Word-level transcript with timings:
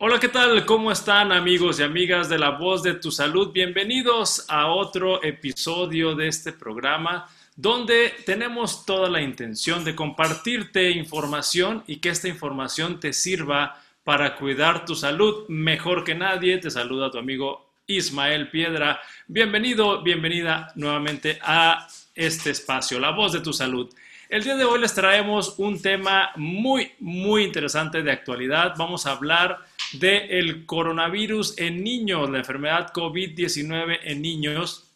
Hola, 0.00 0.20
¿qué 0.20 0.28
tal? 0.28 0.64
¿Cómo 0.64 0.92
están 0.92 1.32
amigos 1.32 1.80
y 1.80 1.82
amigas 1.82 2.28
de 2.28 2.38
La 2.38 2.50
Voz 2.50 2.84
de 2.84 2.94
tu 2.94 3.10
Salud? 3.10 3.50
Bienvenidos 3.50 4.44
a 4.48 4.68
otro 4.68 5.20
episodio 5.24 6.14
de 6.14 6.28
este 6.28 6.52
programa 6.52 7.28
donde 7.56 8.14
tenemos 8.24 8.86
toda 8.86 9.10
la 9.10 9.20
intención 9.20 9.84
de 9.84 9.96
compartirte 9.96 10.92
información 10.92 11.82
y 11.88 11.96
que 11.96 12.10
esta 12.10 12.28
información 12.28 13.00
te 13.00 13.12
sirva 13.12 13.82
para 14.04 14.36
cuidar 14.36 14.84
tu 14.84 14.94
salud 14.94 15.48
mejor 15.48 16.04
que 16.04 16.14
nadie. 16.14 16.58
Te 16.58 16.70
saluda 16.70 17.10
tu 17.10 17.18
amigo 17.18 17.68
Ismael 17.88 18.50
Piedra. 18.50 19.00
Bienvenido, 19.26 20.00
bienvenida 20.00 20.70
nuevamente 20.76 21.40
a 21.42 21.88
este 22.14 22.50
espacio, 22.50 23.00
La 23.00 23.10
Voz 23.10 23.32
de 23.32 23.40
tu 23.40 23.52
Salud. 23.52 23.92
El 24.28 24.44
día 24.44 24.54
de 24.54 24.64
hoy 24.64 24.78
les 24.78 24.94
traemos 24.94 25.58
un 25.58 25.82
tema 25.82 26.30
muy, 26.36 26.92
muy 27.00 27.42
interesante 27.42 28.00
de 28.04 28.12
actualidad. 28.12 28.74
Vamos 28.78 29.04
a 29.04 29.10
hablar 29.10 29.58
del 29.92 30.66
coronavirus 30.66 31.58
en 31.58 31.82
niños, 31.82 32.28
la 32.30 32.38
enfermedad 32.38 32.92
COVID-19 32.92 33.98
en 34.02 34.22
niños. 34.22 34.92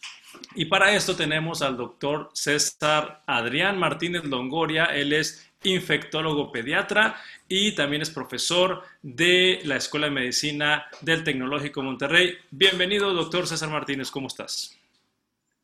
Y 0.54 0.66
para 0.66 0.94
esto 0.94 1.16
tenemos 1.16 1.62
al 1.62 1.76
doctor 1.76 2.30
César 2.34 3.22
Adrián 3.26 3.78
Martínez 3.78 4.24
Longoria. 4.24 4.86
Él 4.86 5.12
es 5.12 5.52
infectólogo 5.64 6.50
pediatra 6.50 7.16
y 7.48 7.74
también 7.74 8.02
es 8.02 8.10
profesor 8.10 8.82
de 9.02 9.60
la 9.64 9.76
Escuela 9.76 10.06
de 10.06 10.12
Medicina 10.12 10.86
del 11.00 11.24
Tecnológico 11.24 11.82
Monterrey. 11.82 12.34
Bienvenido, 12.50 13.12
doctor 13.12 13.46
César 13.46 13.70
Martínez, 13.70 14.10
¿cómo 14.10 14.26
estás? 14.26 14.78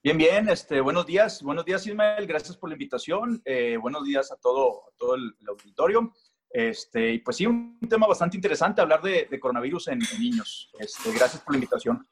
Bien, 0.02 0.16
bien, 0.16 0.48
este, 0.48 0.80
buenos 0.80 1.06
días, 1.06 1.42
buenos 1.42 1.64
días 1.64 1.84
Ismael, 1.84 2.24
gracias 2.26 2.56
por 2.56 2.68
la 2.70 2.76
invitación, 2.76 3.42
eh, 3.44 3.76
buenos 3.76 4.04
días 4.04 4.30
a 4.30 4.36
todo, 4.36 4.92
todo 4.96 5.16
el, 5.16 5.34
auditorio. 5.48 6.14
Este, 6.50 7.12
y 7.14 7.18
pues 7.18 7.36
sí, 7.36 7.46
un 7.46 7.78
tema 7.88 8.06
bastante 8.06 8.36
interesante 8.36 8.80
hablar 8.80 9.02
de, 9.02 9.28
coronavirus 9.40 9.88
en, 9.88 10.00
niños. 10.18 10.70
Este, 10.78 11.12
gracias 11.12 11.42
por 11.42 11.54
la 11.54 11.58
invitación. 11.58 12.06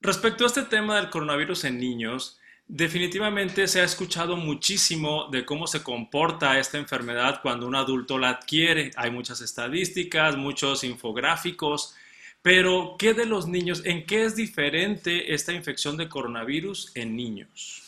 Respecto 0.00 0.44
a 0.44 0.48
este 0.48 0.62
tema 0.62 0.96
del 0.96 1.10
coronavirus 1.10 1.64
en 1.64 1.78
niños, 1.78 2.38
definitivamente 2.66 3.66
se 3.66 3.80
ha 3.80 3.84
escuchado 3.84 4.36
muchísimo 4.36 5.28
de 5.30 5.44
cómo 5.44 5.66
se 5.66 5.82
comporta 5.82 6.58
esta 6.58 6.78
enfermedad 6.78 7.40
cuando 7.42 7.66
un 7.66 7.74
adulto 7.74 8.18
la 8.18 8.30
adquiere. 8.30 8.90
Hay 8.96 9.10
muchas 9.10 9.40
estadísticas, 9.40 10.36
muchos 10.36 10.84
infográficos, 10.84 11.96
pero 12.42 12.96
¿qué 12.98 13.14
de 13.14 13.26
los 13.26 13.48
niños? 13.48 13.82
¿En 13.84 14.06
qué 14.06 14.24
es 14.24 14.36
diferente 14.36 15.34
esta 15.34 15.52
infección 15.52 15.96
de 15.96 16.08
coronavirus 16.08 16.92
en 16.94 17.16
niños? 17.16 17.82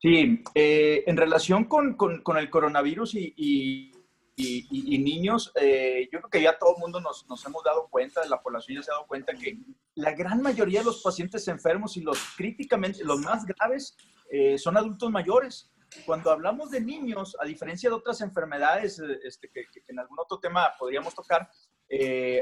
Sí, 0.00 0.42
eh, 0.54 1.04
en 1.06 1.16
relación 1.16 1.66
con, 1.66 1.94
con, 1.94 2.36
el 2.36 2.50
coronavirus 2.50 3.14
y 3.14 3.34
y, 3.36 3.91
niños, 4.36 5.52
eh, 5.56 6.08
yo 6.12 6.20
creo 6.20 6.30
que 6.30 6.42
ya 6.42 6.58
todo 6.58 6.74
el 6.76 6.80
mundo 6.80 7.00
nos, 7.00 7.28
nos, 7.28 7.44
hemos 7.44 7.62
dado 7.62 7.88
cuenta, 7.88 8.24
la 8.26 8.40
población 8.40 8.78
ya 8.78 8.82
se 8.82 8.90
ha 8.90 8.94
dado 8.94 9.06
cuenta 9.06 9.34
que 9.34 9.58
la 9.94 10.12
gran 10.12 10.40
mayoría 10.42 10.80
de 10.80 10.86
los 10.86 11.02
pacientes 11.02 11.46
enfermos 11.48 11.96
y 11.96 12.00
los 12.00 12.18
críticamente, 12.36 13.04
los 13.04 13.20
más 13.20 13.44
graves, 13.44 13.96
eh, 14.30 14.58
son 14.58 14.76
adultos 14.76 15.10
mayores. 15.10 15.70
Cuando 16.06 16.30
hablamos 16.30 16.70
de 16.70 16.80
niños, 16.80 17.36
a 17.38 17.44
diferencia 17.44 17.90
de 17.90 17.96
otras 17.96 18.22
enfermedades 18.22 18.98
eh, 18.98 19.20
este, 19.24 19.50
que, 19.50 19.66
en 19.88 19.98
algún 19.98 20.18
otro 20.18 20.38
tema 20.38 20.72
podríamos 20.78 21.14
tocar, 21.14 21.50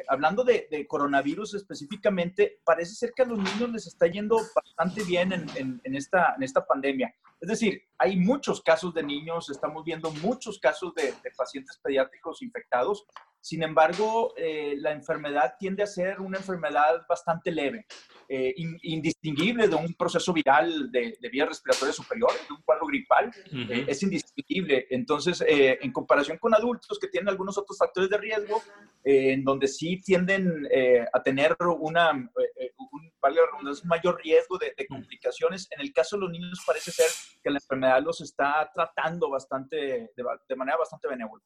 hablando 0.08 0.44
de, 0.44 0.86
coronavirus 0.88 1.54
específicamente, 1.54 2.60
parece 2.64 2.94
ser 2.94 3.12
que 3.14 3.22
a 3.22 3.26
los 3.26 3.38
niños 3.38 3.70
les 3.70 3.86
está 3.86 4.06
yendo 4.06 4.36
bastante 4.54 5.02
bien 5.04 5.32
en, 5.32 5.80
en, 5.84 5.94
esta, 5.94 6.34
en 6.36 6.42
esta 6.42 6.64
pandemia. 6.64 7.14
Es 7.40 7.48
decir, 7.48 7.82
hay 7.98 8.16
muchos 8.16 8.60
casos 8.60 8.92
de 8.92 9.02
niños, 9.02 9.48
estamos 9.48 9.82
viendo 9.82 10.10
muchos 10.10 10.58
casos 10.58 10.94
de, 10.94 11.14
pacientes 11.36 11.78
pediátricos 11.82 12.42
infectados. 12.42 13.06
Sin 13.40 13.62
embargo, 13.62 14.34
eh, 14.36 14.74
la 14.76 14.92
enfermedad 14.92 15.54
tiende 15.58 15.82
a 15.82 15.86
ser 15.86 16.20
una 16.20 16.38
enfermedad 16.38 17.06
bastante 17.08 17.50
leve, 17.50 17.86
eh, 18.28 18.54
indistinguible 18.82 19.66
de 19.66 19.74
un 19.74 19.94
proceso 19.94 20.32
viral 20.32 20.92
de, 20.92 21.16
vías 21.32 21.48
respiratorias 21.48 21.96
superiores, 21.96 22.46
de 22.46 22.54
un 22.54 22.62
cuadro 22.62 22.86
gripal. 22.86 23.30
Eh, 23.50 23.86
es 23.88 24.02
indistinguible. 24.02 24.86
Entonces, 24.90 25.42
en 25.46 25.90
comparación 25.90 26.36
con 26.38 26.54
adultos 26.54 26.98
que 26.98 27.08
tienen 27.08 27.28
algunos 27.28 27.56
otros 27.56 27.78
factores 27.78 28.10
de 28.10 28.18
riesgo, 28.18 28.62
en 29.02 29.42
donde 29.42 29.68
sí 29.68 30.00
tienden 30.02 30.68
a 31.12 31.22
tener 31.22 31.56
una, 31.80 32.12
un, 32.12 33.12
mayor 33.84 34.20
riesgo 34.22 34.58
de, 34.58 34.74
de 34.76 34.86
complicaciones, 34.86 35.66
en 35.70 35.80
el 35.80 35.92
caso 35.92 36.16
de 36.16 36.22
los 36.22 36.30
niños 36.30 36.62
parece 36.66 36.90
ser 36.90 37.06
que 37.42 37.50
la 37.50 37.58
enfermedad 37.58 38.02
los 38.02 38.20
está 38.20 38.70
tratando 38.72 39.30
bastante, 39.30 40.12
de, 40.14 40.56
manera 40.56 40.76
bastante 40.76 41.08
benévola. 41.08 41.42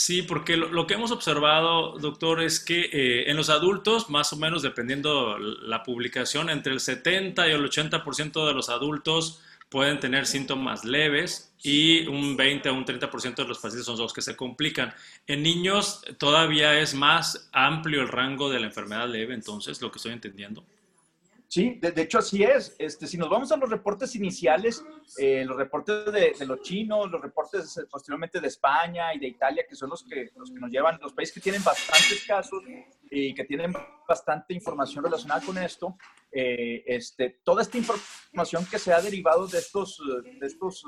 Sí, 0.00 0.22
porque 0.22 0.56
lo, 0.56 0.86
que 0.86 0.94
hemos 0.94 1.10
observado, 1.10 1.98
doctor, 1.98 2.40
es 2.40 2.60
que 2.60 2.82
eh, 2.92 3.28
en 3.32 3.36
los 3.36 3.50
adultos, 3.50 4.08
más 4.10 4.32
o 4.32 4.36
menos 4.36 4.62
dependiendo 4.62 5.36
la 5.38 5.82
publicación, 5.82 6.50
entre 6.50 6.72
el 6.72 6.78
70 6.78 7.48
y 7.48 7.50
el 7.50 7.68
80% 7.68 8.46
de 8.46 8.54
los 8.54 8.68
adultos 8.68 9.40
pueden 9.68 9.98
tener 9.98 10.28
síntomas 10.28 10.84
leves 10.84 11.52
y 11.64 12.06
un 12.06 12.36
20 12.36 12.68
o 12.68 12.74
un 12.74 12.84
30% 12.84 13.34
de 13.34 13.48
los 13.48 13.58
pacientes 13.58 13.86
son 13.86 13.98
los 13.98 14.12
que 14.12 14.22
se 14.22 14.36
complican. 14.36 14.94
En 15.26 15.42
niños 15.42 16.04
todavía 16.16 16.78
es 16.78 16.94
más 16.94 17.50
amplio 17.52 18.00
el 18.00 18.06
rango 18.06 18.50
de 18.50 18.60
la 18.60 18.66
enfermedad 18.66 19.08
leve, 19.08 19.34
entonces, 19.34 19.82
lo 19.82 19.90
que 19.90 19.96
estoy 19.96 20.12
entendiendo. 20.12 20.62
Sí, 21.50 21.78
de, 21.80 22.02
hecho 22.02 22.18
así 22.18 22.42
es. 22.42 22.76
Este, 22.78 23.06
si 23.06 23.16
nos 23.16 23.30
vamos 23.30 23.50
a 23.50 23.56
los 23.56 23.70
reportes 23.70 24.14
iniciales, 24.14 24.84
eh, 25.16 25.46
los 25.46 25.56
reportes 25.56 26.12
de, 26.12 26.34
los 26.44 26.60
chinos, 26.60 27.10
los 27.10 27.22
reportes 27.22 27.74
eh, 27.78 27.86
posteriormente 27.90 28.38
de 28.38 28.48
España 28.48 29.14
y 29.14 29.18
de 29.18 29.28
Italia, 29.28 29.64
que 29.66 29.74
son 29.74 29.88
los 29.88 30.04
que, 30.04 30.30
los 30.36 30.50
que 30.50 30.60
nos 30.60 30.70
llevan, 30.70 30.98
los 31.00 31.14
países 31.14 31.34
que 31.34 31.40
tienen 31.40 31.64
bastantes 31.64 32.22
casos 32.26 32.62
y 33.10 33.32
que 33.32 33.44
tienen 33.44 33.72
bastante 34.06 34.52
información 34.52 35.02
relacionada 35.02 35.40
con 35.40 35.56
esto, 35.56 35.96
eh, 36.30 36.84
este, 36.86 37.40
toda 37.42 37.62
esta 37.62 37.78
información 37.78 38.66
que 38.70 38.78
se 38.78 38.92
ha 38.92 39.00
derivado 39.00 39.46
de 39.46 39.58
estos, 39.58 40.02
de 40.22 40.46
estos 40.46 40.84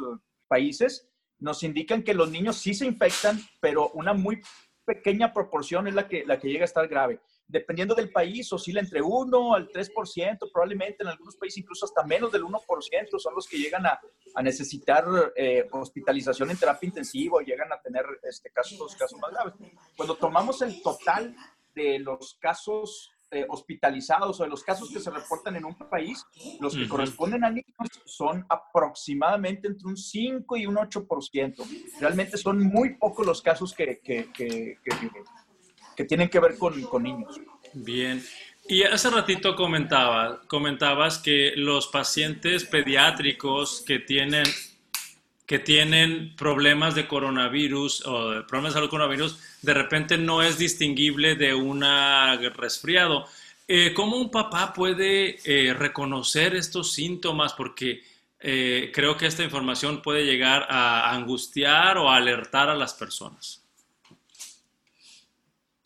países 0.47 1.09
nos 1.38 1.62
indican 1.62 2.03
que 2.03 2.12
los 2.12 2.31
niños 2.31 2.59
sí 2.59 2.75
se 2.75 2.84
infectan, 2.84 3.41
pero 3.60 3.88
una 3.94 4.12
muy 4.12 4.43
pequeña 4.84 5.32
proporción 5.32 5.88
es 5.88 5.94
la 5.94 6.06
que, 6.06 6.26
la 6.26 6.38
que 6.38 6.49
llega 6.49 6.65
a 6.65 6.66
estar 6.66 6.87
grave 6.87 7.19
dependiendo 7.50 7.94
del 7.94 8.11
país, 8.11 8.53
oscila 8.53 8.81
entre 8.81 9.03
1 9.03 9.55
al 9.55 9.69
3%, 9.69 10.50
probablemente 10.53 11.03
en 11.03 11.09
algunos 11.09 11.37
países 11.37 11.59
incluso 11.59 11.84
hasta 11.84 12.05
menos 12.05 12.31
del 12.33 12.44
1% 12.44 13.19
son 13.19 13.34
los 13.34 13.47
que 13.49 13.59
llegan 13.59 13.87
a, 13.87 14.00
a 14.34 14.43
necesitar 14.43 15.05
eh, 15.37 15.66
hospitalización 15.71 16.50
en 16.50 16.56
terapia 16.56 16.87
intensiva 16.87 17.38
o 17.38 17.41
llegan 17.41 17.72
a 17.72 17.81
tener 17.81 18.05
este, 18.22 18.50
casos, 18.50 18.94
casos 18.97 19.19
más 19.21 19.33
graves. 19.33 19.55
Cuando 19.97 20.15
tomamos 20.16 20.62
el 20.62 20.81
total 20.83 21.34
de 21.75 21.99
los 21.99 22.34
casos 22.41 23.12
eh, 23.33 23.47
hospitalizados 23.49 24.41
o 24.41 24.44
de 24.44 24.50
los 24.50 24.65
casos 24.65 24.91
que 24.91 24.99
se 24.99 25.11
reportan 25.11 25.56
en 25.56 25.65
un 25.65 25.75
país, 25.75 26.25
los 26.61 26.77
que 26.77 26.88
corresponden 26.88 27.44
a 27.44 27.50
niños 27.50 27.67
son 28.05 28.44
aproximadamente 28.49 29.69
entre 29.69 29.87
un 29.87 29.97
5 29.97 30.56
y 30.56 30.67
un 30.67 30.77
8%. 30.77 32.00
Realmente 32.00 32.37
son 32.37 32.61
muy 32.61 32.97
pocos 32.97 33.25
los 33.27 33.41
casos 33.41 33.72
que, 33.72 34.00
que, 34.00 34.32
que, 34.32 34.78
que 34.82 34.91
que 35.96 36.04
tienen 36.04 36.28
que 36.28 36.40
ver 36.40 36.56
con, 36.58 36.80
con 36.82 37.02
niños. 37.02 37.40
Bien. 37.72 38.22
Y 38.68 38.84
hace 38.84 39.10
ratito 39.10 39.56
comentaba, 39.56 40.42
comentabas 40.46 41.18
que 41.18 41.54
los 41.56 41.88
pacientes 41.88 42.64
pediátricos 42.64 43.82
que 43.84 43.98
tienen, 43.98 44.44
que 45.44 45.58
tienen 45.58 46.36
problemas 46.36 46.94
de 46.94 47.08
coronavirus 47.08 48.06
o 48.06 48.46
problemas 48.46 48.72
de 48.72 48.78
salud 48.78 48.90
coronavirus, 48.90 49.40
de 49.62 49.74
repente 49.74 50.18
no 50.18 50.42
es 50.42 50.58
distinguible 50.58 51.34
de 51.34 51.54
un 51.54 51.84
resfriado. 52.54 53.26
Eh, 53.66 53.92
¿Cómo 53.92 54.16
un 54.16 54.30
papá 54.30 54.72
puede 54.72 55.38
eh, 55.44 55.74
reconocer 55.74 56.54
estos 56.54 56.92
síntomas? 56.92 57.54
Porque 57.54 58.02
eh, 58.38 58.90
creo 58.94 59.16
que 59.16 59.26
esta 59.26 59.42
información 59.42 60.00
puede 60.00 60.24
llegar 60.24 60.66
a 60.70 61.12
angustiar 61.12 61.98
o 61.98 62.08
a 62.10 62.16
alertar 62.16 62.68
a 62.68 62.74
las 62.74 62.94
personas. 62.94 63.64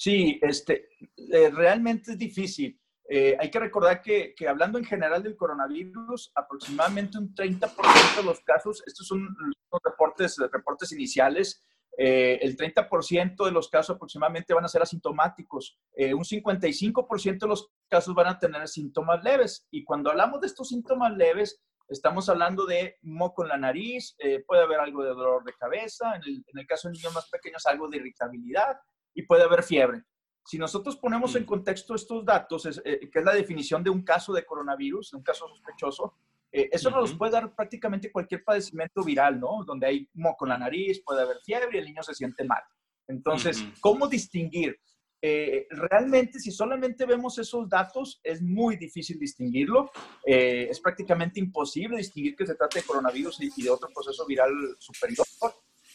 Sí, 0.04 0.38
este, 0.42 0.90
eh, 1.16 1.48
realmente 1.48 2.12
es 2.12 2.18
difícil. 2.18 2.78
Eh, 3.08 3.38
hay 3.40 3.50
que 3.50 3.58
recordar 3.58 4.02
que, 4.02 4.34
hablando 4.46 4.76
en 4.76 4.84
general 4.84 5.22
del 5.22 5.34
coronavirus, 5.34 6.30
aproximadamente 6.34 7.16
un 7.16 7.34
30% 7.34 8.16
de 8.18 8.22
los 8.22 8.40
casos, 8.40 8.82
estos 8.86 9.06
son 9.06 9.34
los 9.70 9.80
reportes, 9.82 10.36
reportes 10.52 10.92
iniciales, 10.92 11.64
eh, 11.96 12.38
el 12.42 12.54
30% 12.54 13.46
de 13.46 13.50
los 13.50 13.70
casos 13.70 13.96
aproximadamente 13.96 14.52
van 14.52 14.66
a 14.66 14.68
ser 14.68 14.82
asintomáticos, 14.82 15.78
un 15.96 16.24
55% 16.24 17.38
de 17.38 17.48
los 17.48 17.70
casos 17.88 18.14
van 18.14 18.26
a 18.26 18.38
tener 18.38 18.68
síntomas 18.68 19.24
leves. 19.24 19.66
Y 19.70 19.84
cuando 19.84 20.10
hablamos 20.10 20.42
de 20.42 20.48
estos 20.48 20.68
síntomas 20.68 21.16
leves, 21.16 21.62
estamos 21.88 22.28
hablando 22.28 22.66
de 22.66 22.98
moco 23.00 23.42
en 23.42 23.48
la 23.48 23.56
nariz, 23.56 24.14
puede 24.46 24.64
haber 24.64 24.80
algo 24.80 25.02
de 25.02 25.14
dolor 25.14 25.44
de 25.44 25.54
cabeza, 25.54 26.14
en 26.16 26.22
el, 26.24 26.44
en 26.46 26.58
el 26.58 26.66
caso 26.66 26.88
de 26.88 26.92
niños 26.92 27.14
más 27.14 27.30
pequeños 27.30 27.64
algo 27.64 27.88
de 27.88 27.96
irritabilidad, 27.96 28.76
y 29.14 29.22
puede 29.22 29.44
haber 29.44 29.62
fiebre. 29.62 30.02
Si 30.44 30.58
nosotros 30.58 30.96
ponemos 30.96 31.34
en 31.36 31.44
mm. 31.44 31.46
contexto 31.46 31.94
estos 31.94 32.24
datos, 32.24 32.66
eh, 32.84 33.08
que 33.10 33.18
es 33.18 33.24
la 33.24 33.32
definición 33.32 33.82
de 33.82 33.90
un 33.90 34.02
caso 34.02 34.32
de 34.32 34.44
coronavirus, 34.44 35.12
de 35.12 35.16
un 35.16 35.22
caso 35.22 35.48
sospechoso, 35.48 36.14
eh, 36.52 36.68
eso 36.70 36.90
nos 36.90 37.14
puede 37.14 37.32
dar 37.32 37.54
prácticamente 37.54 38.12
cualquier 38.12 38.44
padecimiento 38.44 39.02
viral, 39.02 39.40
¿no? 39.40 39.64
Donde 39.64 39.86
hay 39.86 40.08
moco 40.14 40.44
en 40.44 40.50
la 40.50 40.58
nariz, 40.58 41.02
puede 41.04 41.22
haber 41.22 41.38
fiebre 41.44 41.70
y 41.72 41.78
el 41.78 41.86
niño 41.86 42.02
se 42.02 42.14
siente 42.14 42.44
mal. 42.44 42.62
Entonces, 43.08 43.64
¿cómo 43.80 44.06
distinguir? 44.06 44.78
eh, 45.26 45.66
realmente, 45.70 46.38
si 46.38 46.50
solamente 46.50 47.06
vemos 47.06 47.38
esos 47.38 47.66
datos, 47.66 48.20
es 48.22 48.42
muy 48.42 48.76
difícil 48.76 49.18
distinguirlo. 49.18 49.90
Es 50.22 50.78
prácticamente 50.80 51.40
imposible 51.40 51.96
distinguir 51.96 52.36
que 52.36 52.46
se 52.46 52.54
trata 52.54 52.78
de 52.78 52.84
coronavirus 52.84 53.40
y, 53.40 53.62
de 53.62 53.70
otro 53.70 53.88
proceso 53.94 54.26
viral 54.26 54.52
superior. 54.78 55.26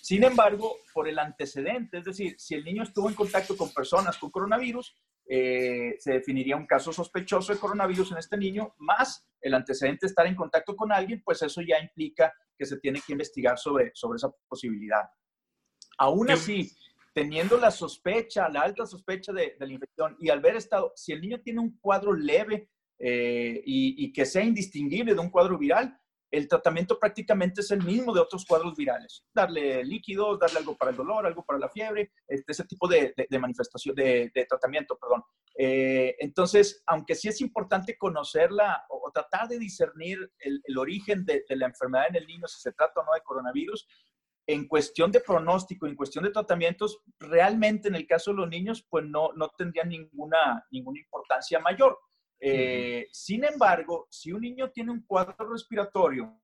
Sin 0.09 0.23
embargo, 0.23 0.77
por 0.91 1.07
el 1.07 1.19
antecedente, 1.19 1.99
es 1.99 2.03
decir, 2.03 2.33
si 2.39 2.55
el 2.55 2.65
niño 2.65 2.81
estuvo 2.81 3.07
en 3.09 3.13
contacto 3.13 3.55
con 3.55 3.71
personas 3.71 4.17
con 4.17 4.31
coronavirus, 4.31 4.97
eh, 5.27 5.97
se 5.99 6.13
definiría 6.13 6.55
un 6.55 6.65
caso 6.65 6.91
sospechoso 6.91 7.53
de 7.53 7.59
coronavirus 7.59 8.13
en 8.13 8.17
este 8.17 8.35
niño, 8.35 8.73
más 8.79 9.29
el 9.39 9.53
antecedente 9.53 10.07
de 10.07 10.09
estar 10.09 10.25
en 10.25 10.35
contacto 10.35 10.75
con 10.75 10.91
alguien, 10.91 11.21
pues 11.23 11.43
eso 11.43 11.61
ya 11.61 11.79
implica 11.79 12.33
que 12.57 12.65
se 12.65 12.79
tiene 12.79 13.01
que 13.05 13.11
investigar 13.11 13.59
sobre, 13.59 13.91
sobre 13.93 14.15
esa 14.15 14.31
posibilidad. 14.47 15.03
Aún 15.99 16.31
así, 16.31 16.71
teniendo 17.13 17.59
la 17.59 17.69
sospecha, 17.69 18.49
la 18.49 18.61
alta 18.61 18.87
sospecha 18.87 19.31
de, 19.31 19.57
la 19.59 19.71
infección 19.71 20.17
y 20.19 20.29
al 20.29 20.41
ver 20.41 20.55
estado, 20.55 20.91
si 20.95 21.11
el 21.11 21.21
niño 21.21 21.39
tiene 21.41 21.59
un 21.59 21.77
cuadro 21.77 22.13
leve 22.13 22.71
eh, 22.97 23.61
y, 23.63 24.11
que 24.11 24.25
sea 24.25 24.43
indistinguible 24.43 25.13
de 25.13 25.19
un 25.19 25.29
cuadro 25.29 25.59
viral, 25.59 25.98
el 26.31 26.47
tratamiento 26.47 26.99
prácticamente 26.99 27.61
es 27.61 27.71
el 27.71 27.83
mismo 27.83 28.13
de 28.13 28.21
otros 28.21 28.45
cuadros 28.45 28.75
virales. 28.75 29.25
Darle 29.33 29.83
líquidos, 29.83 30.39
darle 30.39 30.59
algo 30.59 30.77
para 30.77 30.91
el 30.91 30.97
dolor, 30.97 31.25
algo 31.25 31.43
para 31.43 31.59
la 31.59 31.69
fiebre, 31.69 32.11
este, 32.27 32.51
ese 32.51 32.65
tipo 32.65 32.87
de, 32.87 33.13
manifestación, 33.39 33.95
de, 33.95 34.45
tratamiento, 34.47 34.97
perdón. 34.97 35.23
Eh, 35.57 36.15
entonces, 36.19 36.83
aunque 36.85 37.15
sí 37.15 37.27
es 37.27 37.41
importante 37.41 37.97
conocerla 37.97 38.85
o, 38.89 39.11
tratar 39.11 39.47
de 39.47 39.57
discernir 39.57 40.31
el, 40.39 40.77
origen 40.77 41.25
de, 41.25 41.43
la 41.49 41.65
enfermedad 41.65 42.07
en 42.09 42.17
el 42.17 42.27
niño, 42.27 42.47
si 42.47 42.61
se 42.61 42.73
trata 42.73 43.01
o 43.01 43.05
no 43.05 43.13
de 43.13 43.21
coronavirus, 43.21 43.87
en 44.45 44.67
cuestión 44.67 45.11
de 45.11 45.19
pronóstico, 45.19 45.87
en 45.87 45.95
cuestión 45.95 46.23
de 46.23 46.31
tratamientos, 46.31 47.01
realmente 47.19 47.87
en 47.87 47.95
el 47.95 48.07
caso 48.07 48.31
de 48.31 48.37
los 48.37 48.49
niños, 48.49 48.85
pues 48.89 49.05
no, 49.05 49.31
no 49.33 49.49
tendrían 49.49 49.89
ninguna, 49.89 50.65
ninguna 50.71 50.99
importancia 50.99 51.59
mayor. 51.59 51.99
Eh, 52.39 53.07
sin 53.11 53.43
embargo, 53.43 54.07
si 54.09 54.31
un 54.31 54.41
niño 54.41 54.71
tiene 54.71 54.91
un 54.91 55.03
cuadro 55.03 55.51
respiratorio 55.51 56.39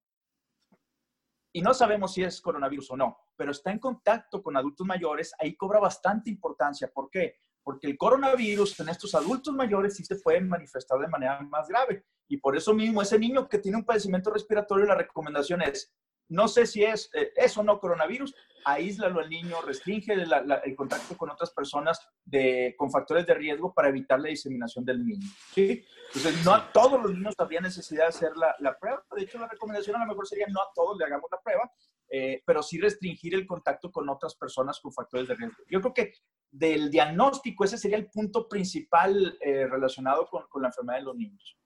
y 1.54 1.62
no 1.62 1.74
sabemos 1.74 2.14
si 2.14 2.24
es 2.24 2.42
coronavirus 2.42 2.92
o 2.92 2.98
no, 2.98 3.18
pero 3.36 3.52
está 3.52 3.72
en 3.72 3.80
contacto 3.80 4.44
con 4.44 4.58
adultos 4.58 4.86
mayores, 4.86 5.34
ahí 5.40 5.56
cobra 5.56 5.80
bastante 5.80 6.30
importancia. 6.30 6.92
¿Por 6.94 7.10
qué? 7.10 7.36
Porque 7.64 7.88
el 7.88 7.98
coronavirus 7.98 8.80
en 8.82 8.90
estos 8.90 9.16
adultos 9.16 9.54
mayores 9.54 9.96
sí 9.96 10.04
se 10.04 10.18
puede 10.18 10.42
manifestar 10.42 11.00
de 11.00 11.08
manera 11.08 11.40
más 11.42 11.68
grave. 11.68 12.06
Y 12.28 12.38
por 12.38 12.58
eso 12.58 12.74
mismo, 12.74 13.02
ese 13.02 13.18
niño 13.18 13.48
que 13.48 13.60
tiene 13.60 13.78
un 13.78 13.86
padecimiento 13.86 14.32
respiratorio, 14.32 14.86
la 14.86 14.96
recomendación 14.96 15.62
es 15.62 15.94
no 16.30 16.48
sé 16.48 16.66
si 16.66 16.84
es 16.84 17.10
eh, 17.14 17.32
eso 17.36 17.62
o 17.62 17.64
no 17.64 17.80
coronavirus, 17.80 18.34
aíslalo 18.66 19.20
al 19.20 19.30
niño, 19.30 19.62
restringe 19.62 20.14
el 20.14 20.76
contacto 20.76 21.16
con 21.16 21.30
otras 21.30 21.52
personas 21.52 22.00
de, 22.26 22.74
con 22.78 22.92
factores 22.92 23.26
de 23.26 23.36
riesgo 23.36 23.74
para 23.74 23.90
evitar 23.90 24.20
la 24.20 24.30
diseminación 24.30 24.84
del 24.84 25.06
niño. 25.06 25.28
¿sí? 25.54 25.86
Entonces, 26.16 26.44
no 26.44 26.54
a 26.54 26.72
todos 26.74 27.02
los 27.02 27.14
niños 27.14 27.36
habría 27.38 27.62
necesidad 27.62 28.06
de 28.06 28.10
hacer 28.10 28.32
la, 28.36 28.78
prueba. 28.80 29.06
De 29.16 29.22
hecho, 29.22 29.38
la 29.38 29.48
recomendación 29.48 29.96
a 29.96 30.00
lo 30.00 30.08
mejor 30.08 30.28
sería 30.28 30.48
no 30.48 30.62
a 30.62 30.72
todos 30.74 30.98
le 30.98 31.06
hagamos 31.06 31.30
la 31.32 31.40
prueba, 31.42 31.72
eh, 32.10 32.42
pero 32.46 32.64
sí 32.64 32.80
restringir 32.80 33.36
el 33.36 33.46
contacto 33.46 33.92
con 33.92 34.10
otras 34.10 34.36
personas 34.36 34.80
con 34.80 34.92
factores 34.92 35.28
de 35.28 35.36
riesgo. 35.36 35.64
Yo 35.70 35.80
creo 35.82 35.94
que 35.94 36.14
del 36.50 36.90
diagnóstico 36.90 37.66
ese 37.66 37.78
sería 37.78 37.98
el 37.98 38.10
punto 38.10 38.48
principal 38.48 39.38
eh, 39.42 39.68
relacionado 39.68 40.28
con, 40.28 40.48
con 40.48 40.64
la 40.64 40.70
enfermedad 40.70 41.00
de 41.00 41.04
los 41.06 41.16
niños. 41.16 41.58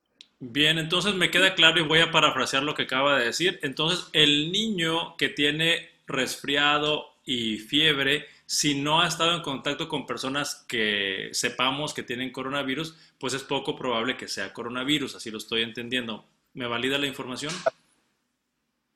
Bien, 0.41 0.77
entonces 0.77 1.15
me 1.15 1.31
queda 1.31 1.53
claro 1.53 1.81
y 1.81 1.87
voy 1.87 1.99
a 1.99 2.11
parafrasear 2.11 2.63
lo 2.63 2.73
que 2.73 2.83
acaba 2.83 3.19
de 3.19 3.25
decir. 3.25 3.59
Entonces, 3.61 4.07
el 4.13 4.51
niño 4.51 5.17
que 5.17 5.27
tiene 5.27 5.89
resfriado 6.07 7.13
y 7.25 7.57
fiebre, 7.57 8.25
si 8.45 8.73
no 8.73 9.01
ha 9.01 9.07
estado 9.07 9.35
en 9.35 9.41
contacto 9.41 9.89
con 9.89 10.07
personas 10.07 10.65
que 10.67 11.29
sepamos 11.33 11.93
que 11.93 12.03
tienen 12.03 12.31
coronavirus, 12.31 12.97
pues 13.19 13.33
es 13.33 13.43
poco 13.43 13.75
probable 13.75 14.15
que 14.15 14.29
sea 14.29 14.53
coronavirus, 14.53 15.15
así 15.15 15.29
lo 15.29 15.37
estoy 15.39 15.61
entendiendo. 15.61 16.25
¿Me 16.53 16.67
valida 16.67 16.97
la 16.97 17.07
información? 17.07 17.53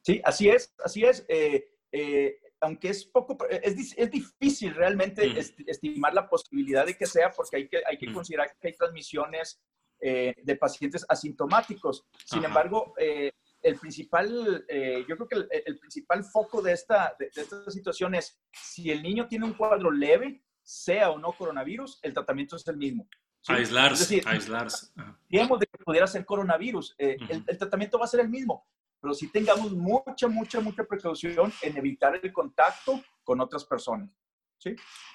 Sí, 0.02 0.22
así 0.24 0.50
es, 0.50 0.74
así 0.84 1.04
es. 1.04 1.26
Eh, 1.28 1.70
eh, 1.92 2.40
aunque 2.62 2.90
es 2.90 3.04
poco, 3.04 3.38
es, 3.50 3.94
es 3.98 4.10
difícil 4.10 4.74
realmente 4.74 5.28
mm. 5.28 5.38
estimar 5.68 6.14
la 6.14 6.30
posibilidad 6.30 6.86
de 6.86 6.96
que 6.96 7.06
sea, 7.06 7.32
porque 7.32 7.58
hay 7.58 7.68
que, 7.68 7.82
hay 7.86 7.98
que 7.98 8.10
mm. 8.10 8.14
considerar 8.14 8.56
que 8.60 8.70
hay 8.70 8.74
transmisiones 8.74 9.62
eh, 10.06 10.36
de 10.44 10.58
pacientes 10.58 11.06
asintomáticos. 11.08 12.06
Sin 12.26 12.44
embargo, 12.44 12.94
eh, 12.98 13.32
el 13.62 13.80
principal, 13.80 14.66
eh, 14.68 15.06
yo 15.08 15.16
creo 15.16 15.30
que 15.30 15.62
el, 15.66 15.80
principal 15.80 16.26
foco 16.26 16.62
de 16.62 16.74
esta, 16.74 17.16
de, 17.18 17.32
esta 17.34 17.72
situación 17.72 18.14
es 18.14 18.38
si 18.52 18.92
el 18.92 19.02
niño 19.02 19.30
tiene 19.30 19.46
un 19.46 19.54
cuadro 19.54 19.90
leve, 19.90 20.44
sea 20.62 21.10
o 21.10 21.18
no 21.18 21.32
coronavirus, 21.32 22.02
el 22.02 22.14
tratamiento 22.14 22.58
es 22.58 22.68
el 22.68 22.76
mismo. 22.76 23.08
Aislarse, 23.48 24.22
aislarse. 24.26 24.88
Digamos 25.30 25.62
de 25.62 25.68
que 25.68 25.84
pudiera 25.86 26.06
ser 26.06 26.26
coronavirus, 26.26 26.96
el, 26.98 27.46
el, 27.48 27.58
tratamiento 27.58 27.98
va 27.98 28.04
a 28.04 28.10
ser 28.10 28.20
el 28.20 28.30
mismo, 28.30 28.68
pero 29.00 29.14
si 29.14 29.32
tengamos 29.32 29.72
mucha, 29.72 30.28
mucha, 30.28 30.60
mucha 30.60 30.84
precaución 30.84 31.54
en 31.62 31.78
evitar 31.78 32.20
el 32.22 32.34
contacto 32.34 33.02
con 33.24 33.40
otras 33.40 33.64
personas. 33.64 34.10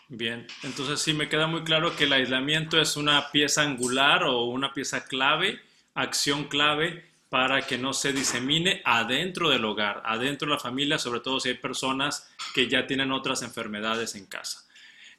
Bien, 0.09 0.47
entonces 0.63 1.01
sí 1.01 1.13
me 1.13 1.29
queda 1.29 1.47
muy 1.47 1.65
claro 1.65 1.95
que 1.95 2.05
el 2.05 2.13
aislamiento 2.13 2.81
es 2.81 2.97
una 2.97 3.31
pieza 3.31 3.63
angular 3.63 4.25
o 4.25 4.45
una 4.45 4.73
pieza 4.73 5.05
clave, 5.05 5.61
acción 5.95 6.45
clave 6.45 7.05
para 7.29 7.67
que 7.67 7.77
no 7.77 7.93
se 7.93 8.13
disemine 8.13 8.81
adentro 8.85 9.51
del 9.51 9.65
hogar, 9.67 10.03
adentro 10.07 10.49
de 10.49 10.55
la 10.55 10.61
familia, 10.61 10.99
sobre 10.99 11.21
todo 11.21 11.41
si 11.41 11.51
hay 11.51 11.57
personas 11.57 12.31
que 12.55 12.69
ya 12.69 12.87
tienen 12.87 13.13
otras 13.13 13.43
enfermedades 13.43 14.15
en 14.15 14.25
casa. 14.27 14.65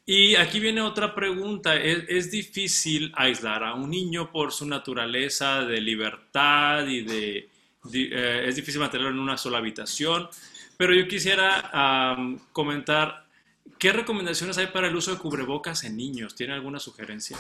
Y 0.08 0.36
aquí 0.36 0.60
viene 0.60 0.82
otra 0.82 1.14
pregunta. 1.14 1.75
¿Es, 1.75 2.32
difícil 2.32 3.12
aislar 3.16 3.64
a 3.64 3.75
un 3.75 3.92
niño 3.92 4.32
por 4.32 4.52
su 4.52 4.66
naturaleza 4.66 5.64
de 5.64 5.80
libertad 5.80 6.88
y 6.88 7.02
de... 7.02 7.50
Eh, 7.94 8.44
es 8.48 8.56
difícil 8.56 8.82
mantenerlo 8.82 9.12
en 9.12 9.20
una 9.20 9.38
sola 9.38 9.60
habitación. 9.60 10.28
Pero 10.78 10.96
yo 10.96 11.08
quisiera 11.08 12.25
comentar 12.52 13.29
¿Qué 13.77 13.92
recomendaciones 13.92 14.57
hay 14.57 14.68
para 14.68 14.88
el 14.88 14.95
uso 14.95 15.12
de 15.12 15.18
cubrebocas 15.18 15.83
en 15.83 15.95
niños? 15.95 16.36
¿Tiene 16.36 16.54
alguna 16.54 16.80
sugerencia? 16.80 17.38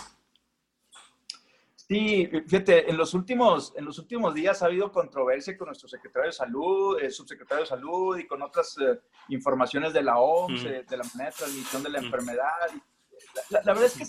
Sí, 1.89 2.29
fíjate, 2.45 2.87
en 2.87 2.97
los 2.97 3.15
últimos, 3.15 3.73
en 3.75 3.83
los 3.83 3.97
últimos 3.97 4.35
días 4.35 4.61
ha 4.61 4.67
habido 4.67 4.91
controversia 4.91 5.57
con 5.57 5.67
nuestro 5.67 5.89
secretario 5.89 6.27
de 6.27 6.33
salud, 6.33 6.99
el 7.01 7.11
subsecretario 7.11 7.63
de 7.63 7.67
salud 7.67 8.15
y 8.15 8.27
con 8.27 8.43
otras 8.43 8.77
eh, 8.77 8.99
informaciones 9.29 9.91
de 9.91 10.03
la 10.03 10.19
OMS, 10.19 10.65
eh, 10.65 10.85
de 10.87 10.97
la 10.97 11.03
manera 11.15 11.31
de 11.31 11.35
transmisión 11.35 11.81
de 11.81 11.89
la 11.89 11.97
enfermedad. 11.97 12.47
La, 13.49 13.61
verdad 13.61 13.85
es 13.85 13.97
que 13.97 14.05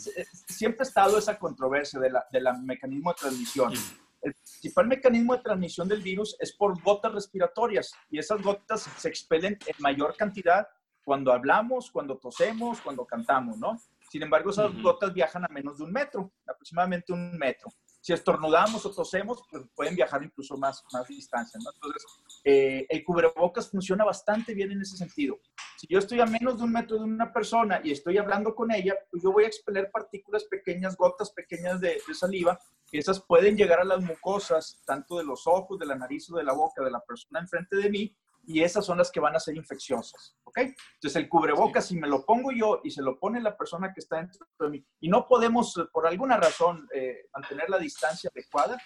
siempre 0.53 0.83
ha 0.83 0.89
estado 0.89 1.17
esa 1.17 1.39
controversia 1.39 1.99
del 1.99 2.13
de 2.31 2.41
la 2.43 2.53
mecanismo 2.53 3.13
de 3.13 3.19
transmisión. 3.19 3.73
El 4.21 4.35
principal 4.35 4.87
mecanismo 4.87 5.35
de 5.35 5.43
transmisión 5.43 5.89
del 5.89 6.03
virus 6.03 6.37
es 6.39 6.53
por 6.53 6.79
gotas 6.83 7.15
respiratorias 7.15 7.95
y 8.11 8.19
esas 8.19 8.43
gotas 8.43 8.91
se 8.99 9.09
expelen 9.09 9.59
en 9.67 9.75
mayor 9.79 10.15
cantidad 10.19 10.69
cuando 11.11 11.33
hablamos, 11.33 11.91
cuando 11.91 12.19
tosemos, 12.19 12.81
cuando 12.83 13.05
cantamos, 13.05 13.59
¿no? 13.59 13.77
Sin 14.09 14.23
embargo, 14.23 14.51
esas 14.51 14.73
gotas 14.81 15.13
viajan 15.13 15.45
a 15.45 15.49
menos 15.49 15.79
de 15.79 15.83
un 15.83 15.91
metro, 15.91 16.31
aproximadamente 16.47 17.13
un 17.13 17.37
metro. 17.37 17.69
Si 18.01 18.13
estornudamos 18.13 18.87
o 18.87 18.93
tosemos, 18.93 19.43
pues 19.51 19.65
pueden 19.75 19.97
viajar 19.97 20.23
incluso 20.23 20.57
más, 20.57 20.85
más 20.93 21.09
distancia, 21.09 21.59
¿no? 21.65 21.73
Entonces, 21.75 22.07
eh, 22.45 22.87
el 22.89 23.03
cubrebocas 23.03 23.69
funciona 23.69 24.05
bastante 24.05 24.55
bien 24.55 24.71
en 24.71 24.83
ese 24.83 24.97
sentido. 24.97 25.41
Si 25.77 25.89
yo 25.89 25.99
estoy 25.99 26.21
a 26.21 26.27
menos 26.27 26.59
de 26.59 26.63
un 26.63 26.71
metro 26.71 26.97
de 26.99 27.03
una 27.03 27.33
persona 27.33 27.81
y 27.83 27.91
estoy 27.91 28.17
hablando 28.17 28.55
con 28.55 28.71
ella, 28.71 28.95
pues 29.11 29.21
yo 29.21 29.33
voy 29.33 29.43
a 29.43 29.49
expeler 29.49 29.91
partículas 29.91 30.45
pequeñas, 30.45 30.97
gotas 30.97 31.33
pequeñas 31.33 31.81
de, 31.81 32.01
de 32.07 32.15
saliva, 32.15 32.57
que 32.89 32.99
esas 32.99 33.21
pueden 33.21 33.57
llegar 33.57 33.81
a 33.81 33.85
las 33.85 34.01
mucosas, 34.01 34.81
tanto 34.87 35.19
de 35.19 35.25
los 35.25 35.49
ojos, 35.49 35.77
de 35.77 35.87
la 35.87 35.97
nariz 35.97 36.31
o 36.31 36.37
de 36.37 36.45
la 36.45 36.53
boca 36.53 36.85
de 36.85 36.93
la 36.93 37.01
persona 37.01 37.41
enfrente 37.41 37.75
de 37.75 37.91
mí, 37.91 38.17
y 38.51 38.63
esas 38.63 38.85
son 38.85 38.99
las 38.99 39.13
que 39.13 39.21
van 39.21 39.37
a 39.37 39.41
ser 39.41 39.57
infecciosas, 39.57 40.37
¿ok? 40.43 40.59
Entonces 40.59 41.17
el 41.17 41.29
cubrebocas, 41.29 41.87
si 41.87 41.97
me 41.97 42.09
lo 42.09 42.25
pongo 42.25 42.51
yo 42.51 42.81
y 42.83 42.91
se 42.91 43.01
lo 43.01 43.19
pone 43.19 43.41
la 43.41 43.57
persona 43.57 43.93
que 43.95 44.01
está 44.01 44.17
dentro 44.17 44.45
de 44.59 44.71
mí, 44.71 44.85
y 45.01 45.09
no 45.09 45.29
podemos 45.29 45.77
eh, 45.77 45.83
por 45.93 46.07
alguna 46.07 46.37
razón 46.37 46.89
eh, 46.93 47.29
mantener 47.33 47.71
la 47.71 47.79
distancia 47.79 48.29
adecuada, 48.35 48.77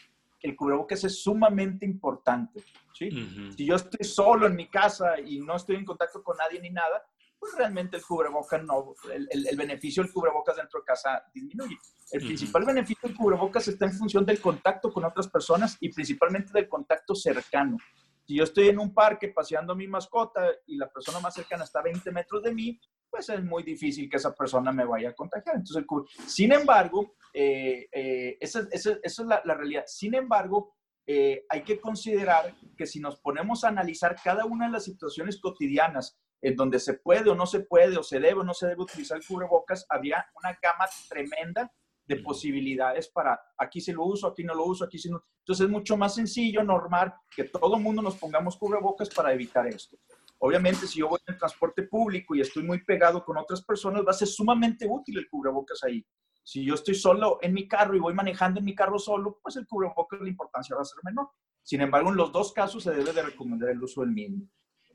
el 0.40 0.54
cubrebocas 0.54 1.02
es 1.04 1.22
sumamente 1.22 1.86
importante, 1.86 2.62
¿sí? 2.92 3.08
Si 3.56 3.64
yo 3.64 3.76
estoy 3.76 4.04
solo 4.06 4.46
en 4.46 4.54
mi 4.54 4.68
casa 4.68 5.18
y 5.18 5.40
no 5.40 5.56
estoy 5.56 5.76
en 5.76 5.86
contacto 5.86 6.22
con 6.22 6.36
nadie 6.36 6.60
ni 6.60 6.68
nada, 6.68 7.02
pues 7.38 7.54
realmente 7.56 7.96
el 7.96 8.02
cubrebocas 8.02 8.62
no, 8.62 8.94
el, 9.10 9.28
el, 9.30 9.56
beneficio 9.56 10.02
del 10.02 10.12
cubrebocas 10.12 10.56
dentro 10.56 10.80
de 10.80 10.84
casa 10.84 11.24
disminuye. 11.32 11.78
El 12.10 12.20
principal 12.20 12.66
beneficio 12.66 13.08
del 13.08 13.16
cubrebocas 13.16 13.68
está 13.68 13.86
en 13.86 13.94
función 13.94 14.26
del 14.26 14.38
contacto 14.38 14.92
con 14.92 15.04
otras 15.04 15.28
personas 15.28 15.78
y 15.80 15.90
principalmente 15.90 16.52
del 16.52 16.68
contacto 16.68 17.14
cercano. 17.14 17.78
Si 18.26 18.34
yo 18.36 18.44
estoy 18.44 18.68
en 18.68 18.78
un 18.78 18.94
parque 18.94 19.28
paseando 19.28 19.72
a 19.72 19.76
mi 19.76 19.86
mascota 19.86 20.50
y 20.66 20.76
la 20.76 20.90
persona 20.90 21.20
más 21.20 21.34
cercana 21.34 21.64
está 21.64 21.80
a 21.80 21.84
20 21.84 22.10
metros 22.10 22.42
de 22.42 22.54
mí, 22.54 22.80
pues 23.10 23.28
es 23.28 23.44
muy 23.44 23.62
difícil 23.62 24.08
que 24.08 24.16
esa 24.16 24.34
persona 24.34 24.72
me 24.72 24.84
vaya 24.84 25.10
a 25.10 25.14
contagiar. 25.14 25.56
Entonces, 25.56 25.84
sin 26.26 26.52
embargo, 26.52 27.14
eh, 27.32 27.86
eh, 27.92 28.36
esa, 28.40 28.66
es 28.72 29.18
la, 29.18 29.40
realidad. 29.54 29.84
Sin 29.86 30.14
embargo, 30.14 30.74
eh, 31.06 31.44
hay 31.48 31.62
que 31.62 31.78
considerar 31.78 32.54
que 32.76 32.86
si 32.86 32.98
nos 32.98 33.20
ponemos 33.20 33.62
a 33.62 33.68
analizar 33.68 34.16
cada 34.22 34.46
una 34.46 34.66
de 34.66 34.72
las 34.72 34.84
situaciones 34.84 35.38
cotidianas 35.40 36.18
en 36.42 36.56
donde 36.56 36.80
se 36.80 36.94
puede 36.94 37.30
o 37.30 37.34
no 37.34 37.46
se 37.46 37.60
puede, 37.60 37.96
o 37.98 38.02
se 38.02 38.20
debe 38.20 38.40
o 38.40 38.44
no 38.44 38.54
se 38.54 38.66
debe 38.66 38.82
utilizar 38.82 39.20
cubrebocas, 39.26 39.86
había 39.88 40.26
una 40.34 40.58
gama 40.62 40.86
tremenda 41.08 41.72
de 42.06 42.16
posibilidades 42.16 43.08
para 43.08 43.40
aquí 43.56 43.80
sí 43.80 43.92
lo 43.92 44.04
uso, 44.04 44.26
aquí 44.26 44.44
no 44.44 44.54
lo 44.54 44.66
uso, 44.66 44.84
aquí 44.84 44.98
sí 44.98 45.10
no. 45.10 45.22
Entonces 45.38 45.64
es 45.64 45.70
mucho 45.70 45.96
más 45.96 46.14
sencillo, 46.14 46.62
normal, 46.62 47.14
que 47.34 47.44
todo 47.44 47.76
el 47.76 47.82
mundo 47.82 48.02
nos 48.02 48.16
pongamos 48.16 48.56
cubrebocas 48.56 49.08
para 49.10 49.32
evitar 49.32 49.66
esto. 49.66 49.96
Obviamente, 50.38 50.86
si 50.86 50.98
yo 50.98 51.08
voy 51.08 51.20
en 51.26 51.38
transporte 51.38 51.84
público 51.84 52.34
y 52.34 52.40
estoy 52.40 52.62
muy 52.62 52.84
pegado 52.84 53.24
con 53.24 53.36
otras 53.38 53.62
personas, 53.62 54.02
va 54.06 54.10
a 54.10 54.14
ser 54.14 54.28
sumamente 54.28 54.86
útil 54.86 55.18
el 55.18 55.28
cubrebocas 55.28 55.82
ahí. 55.84 56.04
Si 56.42 56.62
yo 56.62 56.74
estoy 56.74 56.94
solo 56.94 57.38
en 57.40 57.54
mi 57.54 57.66
carro 57.66 57.96
y 57.96 58.00
voy 58.00 58.12
manejando 58.12 58.58
en 58.58 58.66
mi 58.66 58.74
carro 58.74 58.98
solo, 58.98 59.38
pues 59.42 59.56
el 59.56 59.66
cubrebocas 59.66 60.20
la 60.20 60.28
importancia 60.28 60.76
va 60.76 60.82
a 60.82 60.84
ser 60.84 60.98
menor. 61.02 61.30
Sin 61.62 61.80
embargo, 61.80 62.10
en 62.10 62.16
los 62.16 62.30
dos 62.30 62.52
casos 62.52 62.82
se 62.82 62.90
debe 62.90 63.14
de 63.14 63.22
recomendar 63.22 63.70
el 63.70 63.82
uso 63.82 64.02
del 64.02 64.10
mínimo. 64.10 64.46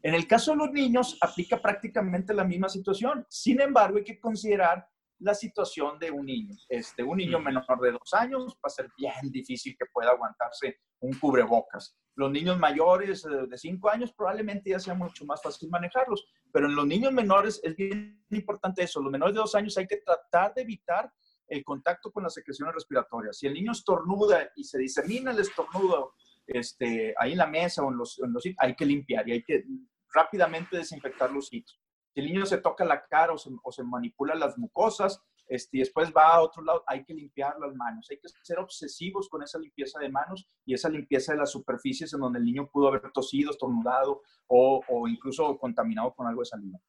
En 0.03 0.13
el 0.13 0.27
caso 0.27 0.51
de 0.51 0.57
los 0.57 0.71
niños, 0.71 1.17
aplica 1.19 1.59
prácticamente 1.59 2.33
la 2.33 2.43
misma 2.43 2.69
situación. 2.69 3.25
Sin 3.27 3.59
embargo, 3.59 3.97
hay 3.97 4.03
que 4.03 4.19
considerar 4.19 4.87
la 5.19 5.33
situación 5.33 5.99
de 5.99 6.11
un 6.11 6.25
niño. 6.25 6.55
Este, 6.67 7.03
un 7.03 7.17
niño 7.17 7.39
menor 7.39 7.65
de 7.81 7.91
dos 7.91 8.13
años 8.13 8.55
va 8.55 8.67
a 8.67 8.69
ser 8.69 8.89
bien 8.97 9.31
difícil 9.31 9.75
que 9.77 9.85
pueda 9.91 10.11
aguantarse 10.11 10.79
un 10.99 11.13
cubrebocas. 11.13 11.97
Los 12.15 12.31
niños 12.31 12.57
mayores 12.57 13.25
eh, 13.25 13.47
de 13.47 13.57
cinco 13.57 13.89
años 13.89 14.13
probablemente 14.13 14.71
ya 14.71 14.79
sea 14.79 14.93
mucho 14.93 15.25
más 15.25 15.41
fácil 15.41 15.69
manejarlos, 15.69 16.25
pero 16.51 16.67
en 16.67 16.75
los 16.75 16.85
niños 16.85 17.13
menores 17.13 17.59
es 17.63 17.75
bien 17.75 18.23
importante 18.31 18.83
eso. 18.83 19.01
Los 19.01 19.11
menores 19.11 19.35
de 19.35 19.41
dos 19.41 19.55
años 19.55 19.77
hay 19.77 19.87
que 19.87 19.97
tratar 19.97 20.53
de 20.53 20.61
evitar 20.61 21.11
el 21.47 21.63
contacto 21.63 22.11
con 22.11 22.23
las 22.23 22.33
secreciones 22.33 22.75
respiratorias. 22.75 23.37
Si 23.37 23.47
el 23.47 23.53
niño 23.53 23.71
estornuda 23.71 24.51
y 24.55 24.63
se 24.63 24.77
disemina 24.77 25.31
el 25.31 25.39
estornudo 25.39 26.13
este, 26.45 27.13
ahí 27.17 27.33
en 27.33 27.37
la 27.37 27.47
mesa 27.47 27.83
o 27.83 27.91
en 27.91 27.97
los, 27.97 28.19
en 28.19 28.33
los 28.33 28.43
hay 28.57 28.75
que 28.75 28.85
limpiar 28.85 29.27
y 29.27 29.33
hay 29.33 29.43
que 29.43 29.65
rápidamente 30.13 30.77
desinfectar 30.77 31.31
los 31.31 31.47
sitios. 31.47 31.78
Si 32.13 32.19
el 32.19 32.27
niño 32.27 32.45
se 32.45 32.57
toca 32.57 32.83
la 32.85 33.05
cara 33.05 33.33
o 33.33 33.71
se, 33.71 33.83
manipula 33.83 34.35
las 34.35 34.57
mucosas 34.57 35.21
este, 35.47 35.77
y 35.77 35.79
después 35.81 36.11
va 36.15 36.35
a 36.35 36.41
otro 36.41 36.63
lado, 36.63 36.83
hay 36.87 37.03
que 37.03 37.13
limpiar 37.13 37.55
las 37.59 37.75
manos. 37.75 38.07
Hay 38.09 38.17
que 38.17 38.29
ser 38.43 38.59
obsesivos 38.59 39.29
con 39.29 39.43
esa 39.43 39.59
limpieza 39.59 39.99
de 39.99 40.09
manos 40.09 40.47
y 40.65 40.73
esa 40.73 40.89
limpieza 40.89 41.33
de 41.33 41.39
las 41.39 41.51
superficies 41.51 42.13
en 42.13 42.19
donde 42.19 42.39
el 42.39 42.45
niño 42.45 42.69
pudo 42.69 42.87
haber 42.87 43.11
tosido, 43.11 43.51
estornudado 43.51 44.21
o, 44.47 44.81
o 44.87 45.07
incluso 45.07 45.57
contaminado 45.57 46.13
con 46.13 46.27
algo 46.27 46.41
de 46.41 46.45
saliva. 46.45 46.79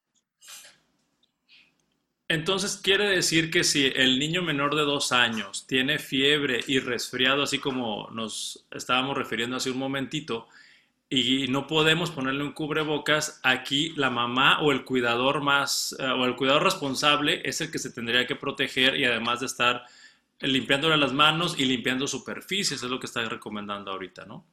Entonces 2.30 2.76
quiere 2.76 3.08
decir 3.08 3.50
que 3.50 3.64
si 3.64 3.86
el 3.86 4.20
niño 4.20 4.42
menor 4.42 4.76
de 4.76 4.82
dos 4.82 5.10
años 5.10 5.66
tiene 5.66 5.98
fiebre 5.98 6.60
y 6.64 6.78
resfriado, 6.78 7.42
así 7.42 7.58
como 7.58 8.08
nos 8.12 8.68
estábamos 8.70 9.18
refiriendo 9.18 9.56
hace 9.56 9.72
un 9.72 9.78
momentito, 9.78 10.46
y 11.12 11.48
no 11.48 11.66
podemos 11.66 12.12
ponerle 12.12 12.44
un 12.44 12.52
cubrebocas, 12.52 13.40
aquí 13.42 13.92
la 13.96 14.10
mamá 14.10 14.60
o 14.62 14.70
el 14.70 14.84
cuidador 14.84 15.42
más 15.42 15.94
eh, 15.98 16.04
o 16.04 16.24
el 16.24 16.36
cuidador 16.36 16.62
responsable 16.62 17.42
es 17.44 17.60
el 17.60 17.72
que 17.72 17.80
se 17.80 17.90
tendría 17.90 18.28
que 18.28 18.36
proteger 18.36 18.94
y 18.94 19.04
además 19.04 19.40
de 19.40 19.46
estar 19.46 19.84
limpiándole 20.38 20.96
las 20.96 21.12
manos 21.12 21.58
y 21.58 21.64
limpiando 21.64 22.06
superficies, 22.06 22.84
es 22.84 22.88
lo 22.88 23.00
que 23.00 23.06
está 23.06 23.28
recomendando 23.28 23.90
ahorita, 23.90 24.24
¿no? 24.24 24.46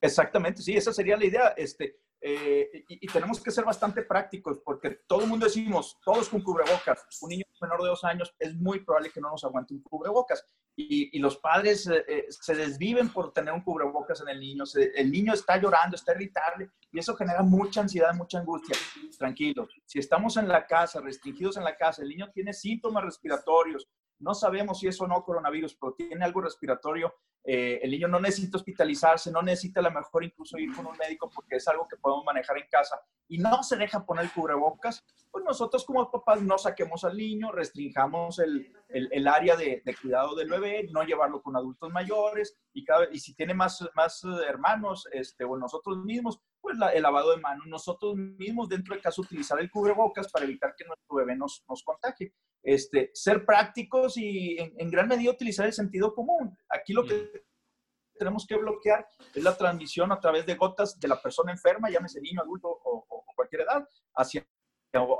Exactamente, 0.00 0.62
sí, 0.62 0.74
esa 0.74 0.94
sería 0.94 1.18
la 1.18 1.26
idea. 1.26 1.48
Este, 1.58 1.98
eh, 2.24 2.84
y, 2.88 3.06
tenemos 3.08 3.42
que 3.42 3.50
ser 3.50 3.64
bastante 3.64 4.02
prácticos 4.02 4.60
porque 4.64 5.00
todo 5.08 5.22
el 5.22 5.28
mundo 5.28 5.46
decimos, 5.46 5.98
todos 6.04 6.28
con 6.28 6.40
cubrebocas. 6.40 7.04
Un 7.20 7.30
niño 7.30 7.44
menor 7.60 7.82
de 7.82 7.88
dos 7.88 8.04
años 8.04 8.32
es 8.38 8.54
muy 8.54 8.80
probable 8.80 9.10
que 9.10 9.20
no 9.20 9.30
nos 9.30 9.42
aguante 9.42 9.74
un 9.74 9.82
cubrebocas. 9.82 10.46
Y, 10.76 11.18
los 11.18 11.36
padres 11.36 11.86
eh, 11.88 12.04
eh, 12.06 12.26
se 12.30 12.54
desviven 12.54 13.08
por 13.08 13.32
tener 13.32 13.52
un 13.52 13.62
cubrebocas 13.62 14.20
en 14.20 14.28
el 14.28 14.38
niño. 14.38 14.62
el 14.94 15.10
niño 15.10 15.34
está 15.34 15.56
llorando, 15.60 15.96
está 15.96 16.12
irritable 16.14 16.70
y 16.92 17.00
eso 17.00 17.16
genera 17.16 17.42
mucha 17.42 17.80
ansiedad, 17.80 18.14
mucha 18.14 18.38
angustia. 18.38 18.76
Tranquilos, 19.18 19.68
si 19.84 19.98
estamos 19.98 20.36
en 20.36 20.46
la 20.46 20.66
casa, 20.66 21.00
restringidos 21.00 21.56
en 21.56 21.64
la 21.64 21.76
casa, 21.76 22.02
el 22.02 22.08
niño 22.08 22.30
tiene 22.32 22.52
síntomas 22.52 23.04
respiratorios, 23.04 23.88
no 24.22 24.34
sabemos 24.34 24.78
si 24.78 24.86
es 24.86 25.00
o 25.00 25.06
no 25.06 25.22
coronavirus, 25.22 25.76
pero 25.80 25.94
tiene 25.94 26.24
algo 26.24 26.40
respiratorio, 26.40 27.14
eh, 27.44 27.80
el 27.82 27.90
niño 27.90 28.06
no 28.06 28.20
necesita 28.20 28.56
hospitalizarse, 28.56 29.32
no 29.32 29.42
necesita 29.42 29.80
a 29.80 29.82
lo 29.82 29.90
mejor 29.90 30.24
incluso 30.24 30.58
ir 30.58 30.72
con 30.74 30.86
un 30.86 30.96
médico 30.96 31.28
porque 31.28 31.56
es 31.56 31.66
algo 31.66 31.88
que 31.88 31.96
podemos 31.96 32.24
manejar 32.24 32.56
en 32.56 32.68
casa 32.70 33.00
y 33.26 33.38
no 33.38 33.64
se 33.64 33.76
deja 33.76 34.06
poner 34.06 34.30
cubrebocas, 34.30 35.04
pues 35.30 35.44
nosotros 35.44 35.84
como 35.84 36.08
papás 36.10 36.40
no 36.40 36.56
saquemos 36.56 37.02
al 37.02 37.16
niño, 37.16 37.50
restringamos 37.50 38.38
el, 38.38 38.72
el, 38.88 39.26
área 39.26 39.56
de, 39.56 39.82
cuidado 40.00 40.36
del 40.36 40.50
bebé, 40.50 40.88
no 40.92 41.02
llevarlo 41.02 41.42
con 41.42 41.56
adultos 41.56 41.90
mayores 41.90 42.56
y, 42.72 42.84
cada, 42.84 43.08
y 43.10 43.18
si 43.18 43.34
tiene 43.34 43.54
más, 43.54 43.84
más 43.94 44.22
hermanos 44.46 45.08
este, 45.10 45.44
o 45.44 45.56
nosotros 45.56 45.98
mismos, 46.04 46.40
pues 46.60 46.76
el 46.94 47.02
lavado 47.02 47.32
de 47.32 47.38
manos, 47.38 47.66
nosotros 47.66 48.14
mismos 48.14 48.68
dentro 48.68 48.94
de 48.94 49.00
casa 49.00 49.20
utilizar 49.20 49.58
el 49.58 49.70
cubrebocas 49.70 50.30
para 50.30 50.44
evitar 50.44 50.74
que 50.76 50.84
nuestro 50.84 51.16
bebé 51.16 51.34
nos, 51.34 51.64
nos 51.68 51.82
contagie. 51.82 52.32
Este, 52.62 53.10
ser 53.12 53.44
prácticos 53.44 54.16
y 54.16 54.56
en, 54.58 54.90
gran 54.90 55.08
medida 55.08 55.32
utilizar 55.32 55.66
el 55.66 55.72
sentido 55.72 56.14
común. 56.14 56.56
Aquí 56.68 56.92
lo 56.92 57.04
que 57.04 57.14
mm. 57.14 58.18
tenemos 58.18 58.46
que 58.46 58.56
bloquear 58.56 59.06
es 59.34 59.42
la 59.42 59.56
transmisión 59.56 60.12
a 60.12 60.20
través 60.20 60.46
de 60.46 60.54
gotas 60.54 60.98
de 61.00 61.08
la 61.08 61.20
persona 61.20 61.52
enferma, 61.52 61.90
llámese 61.90 62.20
niño, 62.20 62.40
adulto 62.40 62.68
o, 62.68 63.04
o 63.08 63.24
cualquier 63.34 63.62
edad, 63.62 63.86
hacia 64.14 64.46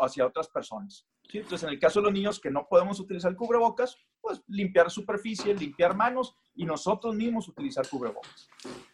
hacia 0.00 0.26
otras 0.26 0.48
personas. 0.48 1.06
¿sí? 1.28 1.38
Entonces, 1.38 1.64
en 1.64 1.70
el 1.70 1.78
caso 1.78 2.00
de 2.00 2.04
los 2.04 2.12
niños 2.12 2.40
que 2.40 2.50
no 2.50 2.66
podemos 2.68 3.00
utilizar 3.00 3.34
cubrebocas, 3.34 3.96
pues 4.20 4.42
limpiar 4.48 4.90
superficie, 4.90 5.54
limpiar 5.54 5.96
manos 5.96 6.36
y 6.54 6.64
nosotros 6.64 7.14
mismos 7.14 7.48
utilizar 7.48 7.88
cubrebocas. 7.88 8.48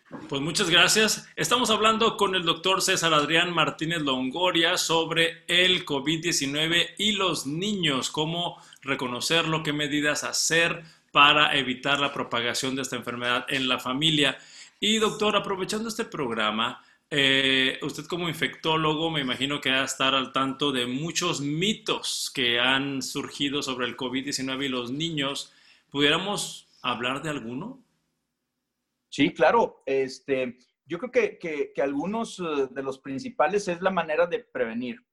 Pues 0.08 0.40
muchas 0.40 0.70
gracias. 0.70 1.28
Estamos 1.36 1.68
hablando 1.68 2.16
con 2.16 2.34
el 2.34 2.42
doctor 2.44 2.80
César 2.80 3.12
Adrián 3.12 3.52
Martínez 3.52 4.00
Longoria 4.00 4.78
sobre 4.78 5.44
el 5.48 5.84
COVID-19 5.84 6.94
y 6.96 7.12
los 7.12 7.46
niños, 7.46 8.08
cómo 8.08 8.56
reconocerlo, 8.80 9.62
qué 9.62 9.74
medidas 9.74 10.24
hacer 10.24 10.82
para 11.12 11.54
evitar 11.58 12.00
la 12.00 12.14
propagación 12.14 12.74
de 12.74 12.82
esta 12.82 12.96
enfermedad 12.96 13.44
en 13.50 13.68
la 13.68 13.80
familia. 13.80 14.38
Y 14.80 14.96
doctor, 14.96 15.36
aprovechando 15.36 15.90
este 15.90 16.06
programa, 16.06 16.82
eh, 17.10 17.78
usted 17.82 18.06
como 18.06 18.30
infectólogo 18.30 19.10
me 19.10 19.20
imagino 19.20 19.60
que 19.60 19.70
va 19.70 19.82
a 19.82 19.84
estar 19.84 20.14
al 20.14 20.32
tanto 20.32 20.72
de 20.72 20.86
muchos 20.86 21.42
mitos 21.42 22.30
que 22.34 22.58
han 22.58 23.02
surgido 23.02 23.62
sobre 23.62 23.86
el 23.86 23.96
COVID-19 23.96 24.64
y 24.64 24.68
los 24.68 24.90
niños. 24.90 25.52
¿Pudiéramos 25.90 26.66
hablar 26.80 27.20
de 27.20 27.28
alguno? 27.28 27.78
Sí, 29.08 29.32
claro. 29.32 29.82
Este, 29.86 30.58
yo 30.84 30.98
creo 30.98 31.10
que, 31.10 31.72
que, 31.74 31.82
algunos 31.82 32.38
eh, 32.38 32.68
de 32.70 32.82
los 32.82 32.98
principales 32.98 33.68
es 33.68 33.80
la 33.80 33.90
manera 33.90 34.26
de 34.26 34.40
prevenir. 34.40 35.04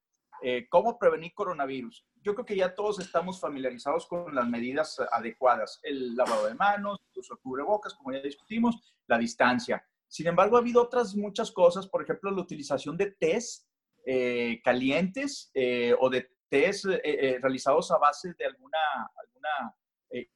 Eh, 0.42 0.68
¿Cómo 0.70 1.00
prevenir 1.00 1.34
coronavirus? 1.34 2.06
Yo 2.22 2.34
creo 2.34 2.46
que 2.46 2.56
ya 2.56 2.76
todos 2.76 3.00
estamos 3.00 3.40
familiarizados 3.40 4.08
con 4.08 4.36
las 4.36 4.48
medidas 4.48 5.00
adecuadas. 5.12 5.80
El 5.84 6.16
lavado 6.16 6.48
de 6.48 6.56
manos, 6.56 7.00
el 7.14 7.20
uso 7.20 7.36
de 7.36 7.42
cubrebocas, 7.42 7.94
como 7.96 8.12
ya 8.12 8.22
discutimos, 8.22 8.96
la 9.08 9.18
distancia. 9.18 9.84
Sin 10.08 10.28
embargo, 10.28 10.56
ha 10.56 10.60
habido 10.60 10.82
otras 10.82 11.16
muchas 11.16 11.52
cosas, 11.52 11.88
por 11.88 12.04
ejemplo, 12.04 12.32
la 12.32 12.42
utilización 12.42 12.98
de 12.98 13.12
test 13.12 13.66
eh, 14.06 14.62
calientes 14.64 15.50
eh, 15.54 15.96
o 16.00 16.10
de 16.10 16.30
test 16.48 16.86
eh, 16.86 17.40
realizados 17.42 17.92
a 17.92 17.98
base 17.98 18.36
de 18.38 18.46
alguna, 18.46 18.78
alguna 19.16 19.76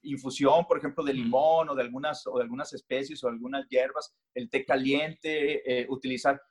infusión, 0.02 0.66
por 0.68 0.78
ejemplo, 0.78 1.04
de 1.04 1.14
limón 1.14 1.70
o 1.70 1.76
de 1.76 1.84
algunas, 1.84 2.26
o 2.28 2.38
de 2.38 2.44
algunas 2.44 2.74
especies 2.74 3.24
o 3.24 3.28
algunas 3.28 3.68
hierbas, 3.70 4.14
el 4.34 4.50
té 4.50 4.66
caliente, 4.66 5.86
utilizar 5.90 6.42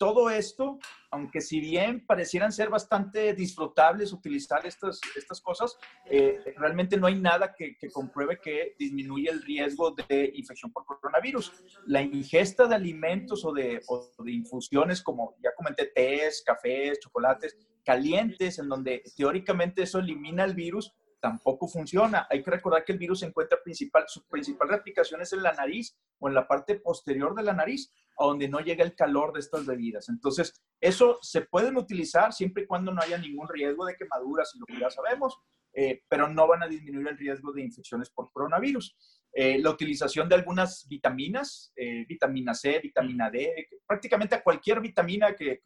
todo 0.00 0.30
esto, 0.30 0.78
aunque 1.10 1.42
si 1.42 1.60
bien 1.60 2.06
parecieran 2.06 2.52
ser 2.52 2.70
bastante 2.70 3.34
disfrutables 3.34 4.14
utilizar 4.14 4.64
estas, 4.64 4.98
estas 5.14 5.42
cosas, 5.42 5.76
eh, 6.06 6.54
realmente 6.56 6.96
no 6.96 7.06
hay 7.06 7.16
nada 7.16 7.54
que, 7.54 7.76
compruebe 7.92 8.40
que 8.40 8.74
disminuye 8.78 9.28
el 9.28 9.42
riesgo 9.42 9.90
de 9.90 10.32
infección 10.34 10.72
por 10.72 10.86
coronavirus. 10.86 11.52
La 11.84 12.00
ingesta 12.00 12.66
de 12.66 12.76
alimentos 12.76 13.44
o 13.44 13.52
de, 13.52 13.82
o 13.88 14.10
de 14.24 14.32
infusiones, 14.32 15.02
como 15.02 15.36
ya 15.44 15.50
comenté, 15.54 15.92
tés, 15.94 16.42
cafés, 16.46 16.98
chocolates 16.98 17.58
calientes, 17.84 18.58
en 18.58 18.70
donde 18.70 19.02
teóricamente 19.14 19.82
eso 19.82 19.98
elimina 19.98 20.44
el 20.44 20.54
virus, 20.54 20.94
tampoco 21.20 21.68
funciona. 21.68 22.26
Hay 22.30 22.42
que 22.42 22.50
recordar 22.50 22.84
que 22.84 22.92
el 22.92 22.98
virus 22.98 23.20
se 23.20 23.26
encuentra 23.26 23.62
principal, 23.62 24.04
su 24.08 24.26
principal 24.26 24.68
replicación 24.68 25.20
es 25.20 25.32
en 25.32 25.42
la 25.42 25.52
nariz 25.52 25.96
o 26.18 26.28
en 26.28 26.34
la 26.34 26.48
parte 26.48 26.76
posterior 26.76 27.34
de 27.34 27.42
la 27.42 27.52
nariz, 27.52 27.92
a 28.18 28.24
donde 28.24 28.48
no 28.48 28.60
llega 28.60 28.84
el 28.84 28.94
calor 28.94 29.32
de 29.32 29.40
estas 29.40 29.66
bebidas. 29.66 30.08
Entonces, 30.08 30.60
eso 30.80 31.18
se 31.22 31.42
pueden 31.42 31.76
utilizar 31.76 32.32
siempre 32.32 32.64
y 32.64 32.66
cuando 32.66 32.92
no 32.92 33.02
haya 33.02 33.18
ningún 33.18 33.48
riesgo 33.48 33.84
de 33.84 33.96
quemaduras, 33.96 34.54
y 34.54 34.58
lo 34.58 34.66
que 34.66 34.80
ya 34.80 34.90
sabemos, 34.90 35.38
eh, 35.72 36.02
pero 36.08 36.28
no 36.28 36.48
van 36.48 36.62
a 36.62 36.68
disminuir 36.68 37.08
el 37.08 37.18
riesgo 37.18 37.52
de 37.52 37.62
infecciones 37.62 38.10
por 38.10 38.30
coronavirus. 38.32 38.96
Eh, 39.32 39.60
la 39.60 39.70
utilización 39.70 40.28
de 40.28 40.34
algunas 40.34 40.88
vitaminas, 40.88 41.72
eh, 41.76 42.04
vitamina 42.08 42.52
C, 42.52 42.80
vitamina 42.80 43.30
D, 43.30 43.68
prácticamente 43.86 44.34
a 44.34 44.42
cualquier 44.42 44.80
vitamina 44.80 45.36
que, 45.36 45.60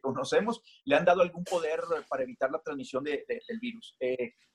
conocemos 0.00 0.62
le 0.84 0.94
han 0.94 1.04
dado 1.04 1.20
algún 1.20 1.44
poder 1.44 1.80
para 2.08 2.22
evitar 2.22 2.50
la 2.50 2.62
transmisión 2.62 3.02
del 3.02 3.24
virus. 3.60 3.96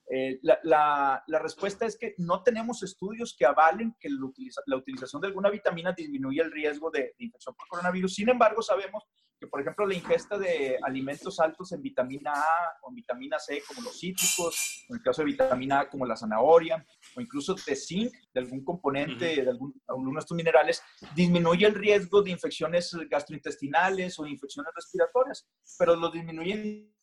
Eh, 0.07 0.39
la, 0.41 1.23
respuesta 1.41 1.85
es 1.85 1.97
que 1.97 2.13
no 2.17 2.43
tenemos 2.43 2.83
estudios 2.83 3.35
que 3.37 3.45
avalen 3.45 3.95
que 3.99 4.09
la, 4.09 4.77
utilización 4.77 5.21
de 5.21 5.27
alguna 5.27 5.49
vitamina 5.49 5.93
disminuye 5.93 6.41
el 6.41 6.51
riesgo 6.51 6.89
de, 6.91 7.13
infección 7.19 7.55
por 7.55 7.67
coronavirus. 7.67 8.13
Sin 8.13 8.29
embargo, 8.29 8.61
sabemos 8.61 9.03
que, 9.39 9.47
por 9.47 9.61
ejemplo, 9.61 9.85
la 9.85 9.95
ingesta 9.95 10.37
de 10.37 10.77
alimentos 10.81 11.39
altos 11.39 11.71
en 11.71 11.81
vitamina 11.81 12.33
A 12.33 12.77
o 12.83 12.91
vitamina 12.93 13.39
C, 13.39 13.61
como 13.67 13.81
los 13.81 13.99
cítricos, 13.99 14.85
en 14.89 14.97
el 14.97 15.01
caso 15.01 15.21
de 15.21 15.25
vitamina 15.25 15.81
A, 15.81 15.89
como 15.89 16.05
la 16.05 16.15
zanahoria, 16.15 16.85
o 17.15 17.21
incluso 17.21 17.55
de 17.55 17.75
zinc, 17.75 18.13
de 18.33 18.39
algún 18.41 18.63
componente, 18.63 19.41
de 19.41 19.49
algún, 19.49 19.81
alguno 19.87 20.13
de 20.13 20.19
estos 20.19 20.35
minerales, 20.35 20.81
disminuye 21.15 21.65
el 21.65 21.73
riesgo 21.73 22.21
de 22.21 22.31
infecciones 22.31 22.91
gastrointestinales 23.09 24.19
o 24.19 24.25
infecciones 24.25 24.71
respiratorias, 24.75 25.47
pero 25.77 25.95
lo 25.95 26.11
disminuyen 26.11 26.93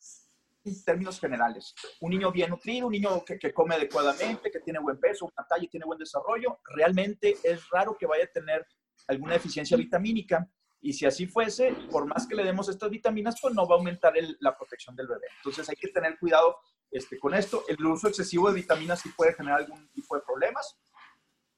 en 0.65 0.83
términos 0.85 1.19
generales. 1.19 1.73
Un 1.99 2.11
niño 2.11 2.31
bien 2.31 2.49
nutrido, 2.49 2.87
un 2.87 2.93
niño 2.93 3.23
que, 3.25 3.53
come 3.53 3.75
adecuadamente, 3.75 4.51
que 4.51 4.59
tiene 4.59 4.79
buen 4.79 4.99
peso, 4.99 5.25
una 5.25 5.45
talla 5.47 5.63
y 5.63 5.67
tiene 5.67 5.85
buen 5.85 5.99
desarrollo, 5.99 6.59
realmente 6.75 7.35
es 7.43 7.69
raro 7.69 7.97
que 7.97 8.05
vaya 8.05 8.25
a 8.25 8.31
tener 8.31 8.65
alguna 9.07 9.33
deficiencia 9.33 9.75
vitamínica. 9.75 10.47
Y 10.81 10.91
si 10.91 11.05
así 11.05 11.27
fuese, 11.27 11.73
por 11.89 12.05
más 12.05 12.27
que 12.27 12.35
le 12.35 12.43
demos 12.43 12.67
estas 12.67 12.89
vitaminas, 12.89 13.39
pues 13.41 13.53
no 13.53 13.65
va 13.67 13.75
a 13.75 13.77
aumentar 13.77 14.13
la 14.39 14.55
protección 14.55 14.95
del 14.95 15.07
bebé. 15.07 15.27
Entonces 15.37 15.67
hay 15.69 15.75
que 15.75 15.87
tener 15.87 16.19
cuidado 16.19 16.57
este, 16.93 17.19
con 17.19 17.33
esto. 17.33 17.65
El 17.67 17.83
uso 17.85 18.07
excesivo 18.07 18.49
de 18.49 18.61
vitaminas 18.61 19.01
sí 19.01 19.09
puede 19.09 19.33
generar 19.33 19.61
algún 19.61 19.89
tipo 19.89 20.15
de 20.15 20.21
problemas. 20.21 20.77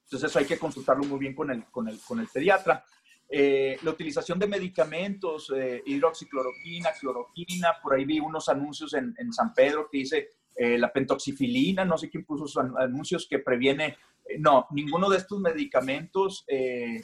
Entonces 0.06 0.30
eso 0.30 0.40
hay 0.40 0.46
que 0.46 0.58
consultarlo 0.58 1.04
muy 1.04 1.20
bien 1.20 1.36
con 1.36 1.52
el, 1.52 1.66
con 1.66 1.88
el, 1.88 2.00
con 2.00 2.20
el 2.20 2.28
pediatra. 2.28 2.84
Eh, 3.28 3.78
la 3.82 3.92
utilización 3.92 4.38
de 4.38 4.48
medicamentos, 4.48 5.52
eh, 5.56 5.82
hidroxicloroquina, 5.86 6.92
cloroquina, 7.00 7.74
por 7.82 7.96
ahí 7.96 8.06
vi 8.06 8.20
unos 8.20 8.48
anuncios 8.50 8.94
en, 8.94 9.34
San 9.34 9.54
Pedro 9.54 9.90
que 9.92 9.98
dice 9.98 10.30
eh, 10.56 10.78
la 10.78 10.94
pentoxifilina, 10.94 11.84
no 11.86 11.98
sé 11.98 12.10
quién 12.10 12.24
puso 12.24 12.48
sus 12.48 12.64
anuncios 12.78 13.28
que 13.28 13.40
previene, 13.40 13.98
no, 14.40 14.68
ninguno 14.72 15.10
de 15.10 15.18
estos 15.18 15.40
medicamentos 15.40 16.46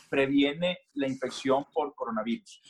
previene 0.09 0.79
la 0.93 1.07
infección 1.07 1.65
por 1.73 1.93
coronavirus. 1.95 2.61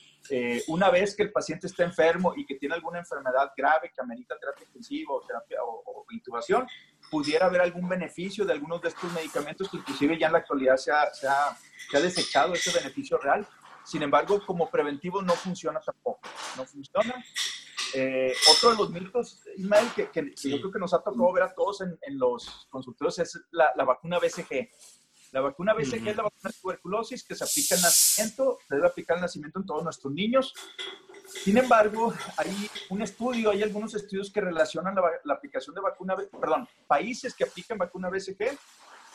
Una 0.67 0.89
vez 0.89 1.15
que 1.15 1.23
el 1.23 1.31
paciente 1.31 1.67
está 1.67 1.83
enfermo 1.83 2.33
y 2.35 2.45
que 2.45 2.55
tiene 2.55 2.75
alguna 2.75 2.99
enfermedad 2.99 3.51
grave 3.57 3.91
que 3.93 4.01
amerita 4.01 4.37
terapia 4.39 4.65
intensiva 4.65 5.13
o, 5.13 5.21
terapia, 5.21 5.57
o, 5.63 6.05
intubación, 6.11 6.67
pudiera 7.09 7.45
haber 7.45 7.61
algún 7.61 7.87
beneficio 7.87 8.45
de 8.45 8.53
algunos 8.53 8.81
de 8.81 8.89
estos 8.89 9.11
medicamentos 9.13 9.69
que 9.69 9.77
inclusive 9.77 10.17
ya 10.17 10.27
en 10.27 10.33
la 10.33 10.39
actualidad 10.39 10.77
se 10.77 10.91
ha, 10.91 11.13
se 11.13 11.27
ha 11.27 11.57
se 11.91 11.97
ha 11.97 12.01
desechado 12.01 12.53
ese 12.53 12.71
beneficio 12.71 13.17
real. 13.17 13.45
Sin 13.83 14.01
embargo, 14.01 14.43
como 14.45 14.69
preventivo 14.69 15.21
no 15.21 15.33
funciona 15.33 15.79
tampoco. 15.79 16.21
No 16.55 16.65
funciona. 16.65 17.23
Eh, 17.93 18.33
otro 18.49 18.71
de 18.71 18.77
los 18.77 18.89
mitos, 18.91 19.41
Ismael, 19.57 19.87
que, 19.93 20.05
yo 20.35 20.57
creo 20.59 20.71
que 20.71 20.79
nos 20.79 20.93
ha 20.93 20.99
tocado 20.99 21.33
ver 21.33 21.43
a 21.43 21.53
todos 21.53 21.81
en, 21.81 21.97
los 22.17 22.67
consultorios 22.69 23.19
es 23.19 23.41
la, 23.51 23.73
vacuna 23.83 24.19
BCG. 24.19 24.69
La 25.31 25.39
vacuna 25.39 25.73
BCG 25.73 26.09
es 26.09 26.17
la 26.17 26.23
vacuna 26.23 26.51
de 26.51 26.53
tuberculosis 26.61 27.23
que 27.23 27.35
se 27.35 27.43
aplica 27.43 27.75
al 27.75 27.81
nacimiento, 27.81 28.57
se 28.67 28.75
debe 28.75 28.87
aplicar 28.87 29.15
al 29.15 29.21
nacimiento 29.21 29.59
en 29.59 29.65
todos 29.65 29.83
nuestros 29.83 30.13
niños. 30.13 30.53
Sin 31.25 31.57
embargo, 31.57 32.13
hay 32.35 32.69
un 32.89 33.01
estudio, 33.01 33.51
hay 33.51 33.63
algunos 33.63 33.93
estudios 33.93 34.29
que 34.29 34.41
relacionan 34.41 34.93
la, 34.93 35.03
la 35.23 35.33
aplicación 35.33 35.73
de 35.73 35.81
vacuna, 35.81 36.17
perdón, 36.17 36.67
países 36.85 37.33
que 37.33 37.45
aplican 37.45 37.77
vacuna 37.77 38.09
BCG 38.09 38.57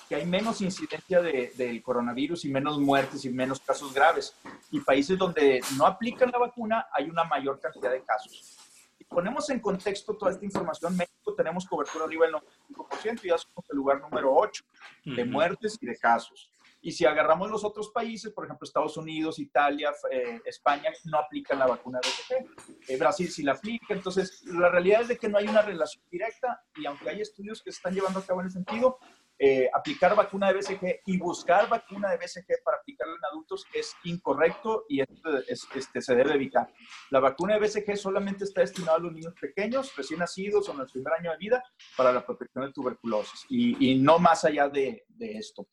que 0.08 0.14
hay 0.14 0.25
menos 0.25 0.61
incidencia 0.61 1.20
del 1.20 1.82
coronavirus 1.82 2.44
y 2.44 2.49
menos 2.49 2.78
muertes 2.78 3.25
y 3.25 3.30
menos 3.30 3.61
casos 3.61 3.92
graves. 3.92 4.37
Y 4.70 4.80
países 4.80 5.18
donde 5.18 5.61
no 5.76 5.87
aplican 5.87 6.30
la 6.30 6.38
vacuna 6.38 6.87
hay 6.92 7.11
una 7.11 7.25
mayor 7.25 7.61
cantidad 7.61 7.90
de 7.90 8.02
casos. 8.02 8.65
Ponemos 9.09 9.49
en 9.51 9.61
contexto 9.61 10.17
toda 10.17 10.33
esta 10.33 10.45
información, 10.45 10.97
México 10.97 11.35
tenemos 11.35 11.67
cobertura 11.67 12.05
arriba 12.05 12.27
del 12.27 12.35
95% 12.35 13.25
y 13.25 13.29
ya 13.29 13.39
somos 13.39 13.65
el 13.71 13.77
lugar 13.77 14.01
número 14.01 14.35
8 14.35 14.65
de 15.05 15.25
muertes 15.25 15.79
y 15.81 15.87
de 15.87 15.97
casos. 15.97 16.51
Y 16.81 16.93
si 16.93 17.05
agarramos 17.05 17.51
los 17.51 17.65
otros 17.65 17.91
países, 17.91 18.33
por 18.33 18.45
ejemplo, 18.45 18.65
Estados 18.65 18.97
Unidos, 18.97 19.39
Italia, 19.39 19.93
eh, 20.11 20.41
España, 20.45 20.93
no 21.05 21.19
aplican 21.19 21.59
la 21.59 21.67
vacuna 21.67 21.99
BCG. 21.99 22.47
Eh, 22.89 22.97
Brasil 22.97 23.29
sí 23.31 23.43
la 23.43 23.53
aplica. 23.53 23.93
Entonces, 23.93 24.45
la 24.45 24.69
realidad 24.69 25.03
es 25.03 25.09
de 25.09 25.19
que 25.19 25.29
no 25.29 25.39
hay 25.39 25.49
una 25.49 25.63
relación 25.63 26.05
directa 26.11 26.63
y 26.77 26.87
aunque 26.87 27.11
hay 27.11 27.21
estudios 27.21 27.63
que 27.63 27.73
se 27.73 27.79
están 27.79 27.95
llevando 27.95 28.21
a 28.21 28.25
cabo 28.25 28.41
en 28.41 28.47
ese 28.47 28.63
sentido, 28.63 28.99
eh, 29.38 29.69
aplicar 29.75 30.16
vacuna 30.16 30.49
de 30.49 30.55
BCG 30.55 31.02
y 31.05 31.19
buscar 31.19 31.69
vacuna 31.69 32.11
de 32.11 32.16
BCG 32.16 32.62
para 32.64 32.78
aplicarla 32.78 33.14
en 33.16 33.25
adultos 33.31 33.66
es 33.75 33.94
incorrecto 34.05 34.87
y 34.88 35.03
este, 35.03 36.01
se 36.01 36.14
debe 36.14 36.35
evitar. 36.35 36.72
La 37.11 37.20
vacuna 37.20 37.55
de 37.55 37.61
BCG 37.61 37.99
solamente 37.99 38.44
está 38.44 38.62
destinada 38.62 38.96
a 38.96 39.01
los 39.01 39.12
niños 39.12 39.35
pequeños, 39.38 39.94
recién 39.94 40.20
nacidos 40.20 40.68
o 40.68 40.72
en 40.72 40.81
el 40.81 40.87
primer 40.87 41.12
año 41.12 41.31
de 41.33 41.37
vida 41.37 41.62
para 41.99 42.12
la 42.12 42.25
protección 42.25 42.64
de 42.64 42.72
tuberculosis 42.72 43.44
y, 43.51 43.96
no 43.96 44.18
más 44.18 44.44
allá 44.46 44.70
de, 44.70 45.05
esto. 45.18 45.66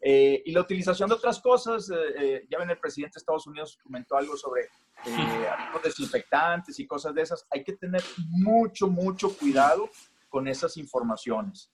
Eh, 0.00 0.42
y 0.46 0.52
la 0.52 0.62
utilización 0.62 1.10
de 1.10 1.16
otras 1.16 1.40
cosas, 1.40 1.90
eh, 2.18 2.46
ya 2.50 2.58
ven, 2.58 2.70
el 2.70 2.78
presidente 2.78 3.16
de 3.16 3.18
Estados 3.18 3.46
Unidos 3.46 3.78
comentó 3.82 4.16
algo 4.16 4.34
sobre 4.34 4.70
desinfectantes 5.84 6.78
y 6.80 6.86
cosas 6.86 7.14
de 7.14 7.20
esas. 7.20 7.46
Hay 7.50 7.62
que 7.64 7.74
tener 7.74 8.02
mucho, 8.30 8.88
mucho 8.88 9.36
cuidado 9.36 9.90
con 10.30 10.48
esas 10.48 10.78
informaciones. 10.78 11.70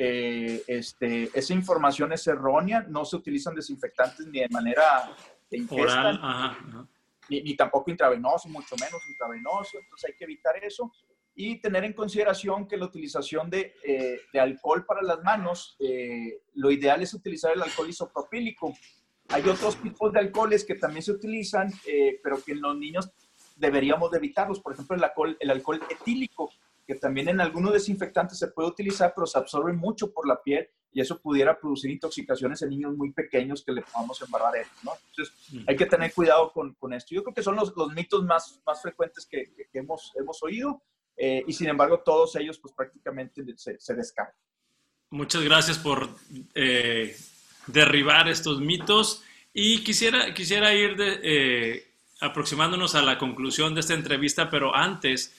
Eh, 0.00 0.62
este, 0.68 1.28
esa 1.34 1.52
información 1.52 2.12
es 2.12 2.24
errónea, 2.28 2.86
no 2.88 3.04
se 3.04 3.16
utilizan 3.16 3.56
desinfectantes 3.56 4.28
ni 4.28 4.38
de 4.38 4.48
manera 4.48 5.10
de 5.50 5.58
ingesta, 5.58 6.56
Ni, 7.28 7.56
tampoco 7.56 7.90
intravenoso, 7.90 8.48
mucho 8.48 8.76
menos 8.76 9.02
intravenoso, 9.08 9.76
entonces 9.76 10.10
hay 10.10 10.16
que 10.16 10.24
evitar 10.24 10.56
eso. 10.62 10.92
Y 11.34 11.60
tener 11.60 11.82
en 11.82 11.94
consideración 11.94 12.68
que 12.68 12.76
la 12.76 12.86
utilización 12.86 13.50
de, 13.50 13.74
eh, 13.84 14.20
de 14.32 14.40
alcohol 14.40 14.86
para 14.86 15.02
las 15.02 15.20
manos, 15.24 15.76
eh, 15.80 16.42
lo 16.54 16.70
ideal 16.70 17.02
es 17.02 17.12
utilizar 17.12 17.52
el 17.52 17.62
alcohol 17.62 17.88
isopropílico. 17.88 18.72
Hay 19.30 19.42
otros 19.48 19.82
tipos 19.82 20.12
de 20.12 20.20
alcoholes 20.20 20.64
que 20.64 20.76
también 20.76 21.02
se 21.02 21.12
utilizan, 21.12 21.72
pero 22.22 22.42
que 22.42 22.52
en 22.52 22.60
los 22.60 22.76
niños 22.78 23.10
deberíamos 23.56 24.12
de 24.12 24.18
evitarlos, 24.18 24.60
por 24.60 24.72
ejemplo 24.72 24.96
el 24.96 25.04
alcohol, 25.04 25.36
el 25.40 25.50
alcohol 25.50 25.80
etílico 25.90 26.50
que 26.88 26.94
también 26.94 27.28
en 27.28 27.38
algunos 27.38 27.74
desinfectantes 27.74 28.38
se 28.38 28.48
puede 28.48 28.70
utilizar, 28.70 29.12
pero 29.14 29.26
se 29.26 29.36
absorbe 29.36 29.74
mucho 29.74 30.10
por 30.10 30.26
la 30.26 30.42
piel 30.42 30.66
y 30.90 31.02
eso 31.02 31.20
pudiera 31.20 31.60
producir 31.60 31.90
intoxicaciones 31.90 32.62
en 32.62 32.70
niños 32.70 32.96
muy 32.96 33.12
pequeños 33.12 33.62
que 33.62 33.72
le 33.72 33.82
podamos 33.82 34.22
embarrar 34.22 34.56
esto, 34.56 34.74
¿no? 34.84 34.92
Entonces, 35.10 35.34
hay 35.66 35.76
que 35.76 35.84
tener 35.84 36.14
cuidado 36.14 36.50
con, 36.50 36.72
con 36.76 36.94
esto. 36.94 37.14
Yo 37.14 37.22
creo 37.22 37.34
que 37.34 37.42
son 37.42 37.56
los, 37.56 37.76
los 37.76 37.92
mitos 37.92 38.24
más, 38.24 38.62
más 38.64 38.80
frecuentes 38.80 39.26
que, 39.26 39.52
que, 39.70 39.78
hemos, 39.78 40.14
hemos 40.18 40.42
oído 40.42 40.82
eh, 41.14 41.44
y 41.46 41.52
sin 41.52 41.68
embargo 41.68 42.00
todos 42.00 42.34
ellos 42.36 42.58
pues 42.58 42.72
prácticamente 42.72 43.44
se, 43.58 43.78
se 43.78 43.94
descartan. 43.94 44.40
Muchas 45.10 45.42
gracias 45.42 45.76
por 45.76 46.08
eh, 46.54 47.14
derribar 47.66 48.28
estos 48.28 48.62
mitos 48.62 49.22
y 49.52 49.84
quisiera, 49.84 50.32
quisiera 50.32 50.72
ir 50.72 50.96
de, 50.96 51.20
eh, 51.22 51.86
aproximándonos 52.22 52.94
a 52.94 53.02
la 53.02 53.18
conclusión 53.18 53.74
de 53.74 53.80
esta 53.80 53.92
entrevista, 53.92 54.48
pero 54.48 54.74
antes 54.74 55.34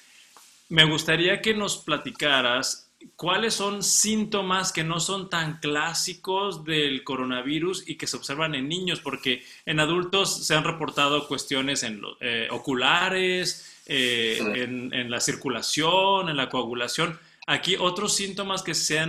me 0.69 0.85
gustaría 0.85 1.41
que 1.41 1.53
nos 1.53 1.77
platicaras 1.77 2.89
cuáles 3.15 3.53
son 3.53 3.81
síntomas 3.81 4.71
que 4.71 4.83
no 4.83 4.99
son 4.99 5.29
tan 5.29 5.59
clásicos 5.59 6.63
del 6.63 7.03
coronavirus 7.03 7.87
y 7.89 7.97
que 7.97 8.07
se 8.07 8.17
observan 8.17 8.55
en 8.55 8.67
niños, 8.67 8.99
porque 8.99 9.43
en 9.65 9.79
adultos 9.79 10.45
se 10.45 10.55
han 10.55 10.63
reportado 10.63 11.27
cuestiones 11.27 11.83
en 11.83 12.01
eh, 12.19 12.47
oculares, 12.51 13.81
eh, 13.85 14.37
en, 14.39 15.09
la 15.09 15.19
circulación, 15.19 16.29
en 16.29 16.37
la 16.37 16.49
coagulación. 16.49 17.17
Aquí 17.47 17.75
otros 17.77 18.15
síntomas 18.15 18.61
que 18.61 18.75
se, 18.75 18.99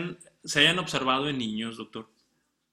se 0.45 0.61
hayan 0.61 0.79
observado 0.79 1.29
en 1.29 1.39
niños, 1.39 1.77
doctor. 1.77 2.09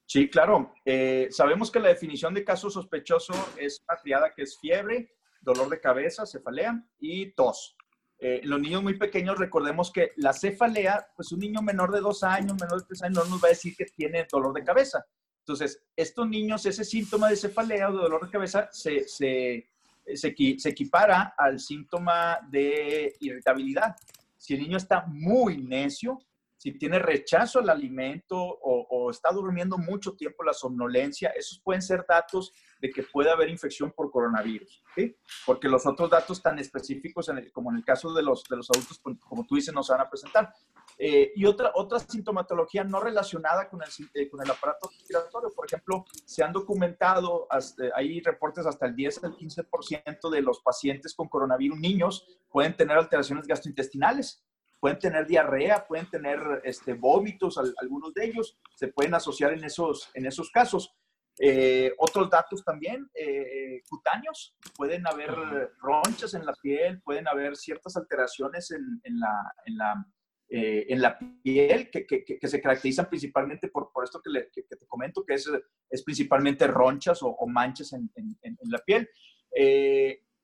Sí, 0.05 0.29
claro. 0.29 0.73
Eh, 0.85 1.27
sabemos 1.31 1.69
que 1.69 1.81
la 1.81 1.89
definición 1.89 2.33
de 2.33 2.45
caso 2.45 2.69
sospechoso 2.69 3.33
es 3.57 3.83
una 3.87 3.97
triada 3.97 4.33
que 4.33 4.43
es 4.43 4.57
fiebre, 4.57 5.13
dolor 5.41 5.67
de 5.67 5.81
cabeza, 5.81 6.25
cefalea 6.25 6.81
y 6.99 7.31
tos. 7.31 7.75
Eh, 8.19 8.41
los 8.43 8.59
niños 8.59 8.81
muy 8.81 8.97
pequeños, 8.97 9.37
recordemos 9.37 9.91
que 9.91 10.11
la 10.15 10.33
cefalea, 10.33 11.07
pues 11.15 11.31
un 11.31 11.39
niño 11.39 11.61
menor 11.61 11.91
de 11.91 12.01
dos 12.01 12.23
años, 12.23 12.57
menor 12.59 12.79
de 12.79 12.87
tres 12.87 13.03
años, 13.03 13.25
no 13.25 13.31
nos 13.31 13.43
va 13.43 13.47
a 13.47 13.49
decir 13.49 13.75
que 13.75 13.85
tiene 13.85 14.25
dolor 14.31 14.53
de 14.53 14.63
cabeza. 14.63 15.05
Entonces, 15.39 15.81
estos 15.95 16.27
niños, 16.27 16.65
ese 16.65 16.83
síntoma 16.83 17.29
de 17.29 17.35
cefalea 17.35 17.89
o 17.89 17.93
de 17.93 18.01
dolor 18.01 18.25
de 18.25 18.31
cabeza 18.31 18.69
se, 18.71 19.07
se, 19.07 19.69
se, 20.13 20.35
se 20.57 20.69
equipara 20.69 21.35
al 21.37 21.59
síntoma 21.59 22.39
de 22.49 23.15
irritabilidad. 23.19 23.95
Si 24.35 24.55
el 24.55 24.61
niño 24.61 24.77
está 24.77 25.05
muy 25.07 25.57
necio, 25.57 26.19
si 26.57 26.77
tiene 26.77 26.99
rechazo 26.99 27.59
al 27.59 27.69
alimento 27.69 28.37
o, 28.37 28.87
o, 28.89 29.11
está 29.11 29.31
durmiendo 29.31 29.77
mucho 29.77 30.15
tiempo, 30.15 30.43
la 30.43 30.53
somnolencia, 30.53 31.29
esos 31.29 31.59
pueden 31.59 31.81
ser 31.81 32.05
datos 32.07 32.51
de 32.79 32.89
que 32.89 33.03
puede 33.03 33.31
haber 33.31 33.49
infección 33.49 33.91
por 33.91 34.11
coronavirus, 34.11 34.83
¿sí? 34.95 35.15
Porque 35.45 35.67
los 35.67 35.85
otros 35.85 36.09
datos 36.09 36.41
tan 36.41 36.59
específicos, 36.59 37.29
como 37.53 37.71
en 37.71 37.77
el 37.77 37.85
caso 37.85 38.13
de 38.13 38.21
los, 38.21 38.43
de 38.43 38.57
los 38.57 38.69
adultos, 38.69 38.99
pues, 39.01 39.17
como 39.27 39.45
tú 39.45 39.55
dices, 39.55 39.73
nos 39.73 39.87
van 39.89 40.01
a 40.01 40.09
presentar. 40.09 40.53
Eh, 40.97 41.31
y 41.35 41.45
otra, 41.45 41.71
otra 41.75 41.99
sintomatología 41.99 42.83
no 42.83 42.99
relacionada 42.99 43.69
con 43.69 43.81
el, 43.81 43.89
eh, 44.13 44.29
con 44.29 44.41
el 44.41 44.49
aparato 44.49 44.89
respiratorio, 44.89 45.49
por 45.55 45.65
ejemplo, 45.65 46.05
se 46.25 46.43
han 46.43 46.53
documentado, 46.53 47.47
hay 47.95 48.21
reportes 48.21 48.65
hasta 48.65 48.87
el 48.87 48.95
10 48.95 49.23
al 49.23 49.35
15% 49.35 50.29
de 50.29 50.41
los 50.41 50.59
pacientes 50.61 51.13
con 51.15 51.27
coronavirus 51.27 51.79
niños 51.79 52.25
pueden 52.49 52.75
tener 52.75 52.97
alteraciones 52.97 53.45
gastrointestinales. 53.45 54.43
Pueden 54.79 54.99
tener 54.99 55.25
diarrea, 55.25 55.85
pueden 55.87 56.09
tener 56.09 56.39
este, 56.63 56.93
vómitos, 56.93 57.57
algunos 57.81 58.13
de 58.13 58.25
ellos 58.25 58.59
se 58.75 58.89
pueden 58.89 59.13
asociar 59.13 59.53
en 59.53 59.63
esos, 59.63 60.09
en 60.13 60.25
esos 60.25 60.51
casos. 60.51 60.95
Eh, 61.39 61.93
otros 61.99 62.29
datos 62.31 62.63
también, 62.63 63.07
eh, 63.13 63.81
cutáneos, 63.87 64.55
pueden 64.75 65.05
haber 65.05 65.31
ronchas 65.79 66.33
en 66.33 66.45
la 66.45 66.53
piel, 66.53 67.01
pueden 67.01 67.27
haber 67.27 67.55
ciertas 67.55 67.95
alteraciones 67.95 68.71
en, 68.71 68.99
en 69.03 69.19
la, 69.19 69.53
en 69.65 69.77
la, 69.77 70.05
eh, 70.49 70.85
en 70.89 71.01
la 71.01 71.19
piel 71.43 71.91
que, 71.91 72.07
que, 72.07 72.23
que, 72.23 72.47
se 72.47 72.61
caracterizan 72.61 73.07
principalmente 73.07 73.67
por, 73.67 73.91
por 73.91 74.03
esto 74.03 74.19
que, 74.23 74.63
te 74.63 74.87
comento, 74.87 75.23
que 75.25 75.35
es, 75.35 75.47
es 75.89 76.03
principalmente 76.03 76.65
ronchas 76.67 77.19
o, 77.21 77.45
manchas 77.47 77.93
en, 77.93 78.09
en, 78.15 78.57
la 78.63 78.79
piel. 78.79 79.07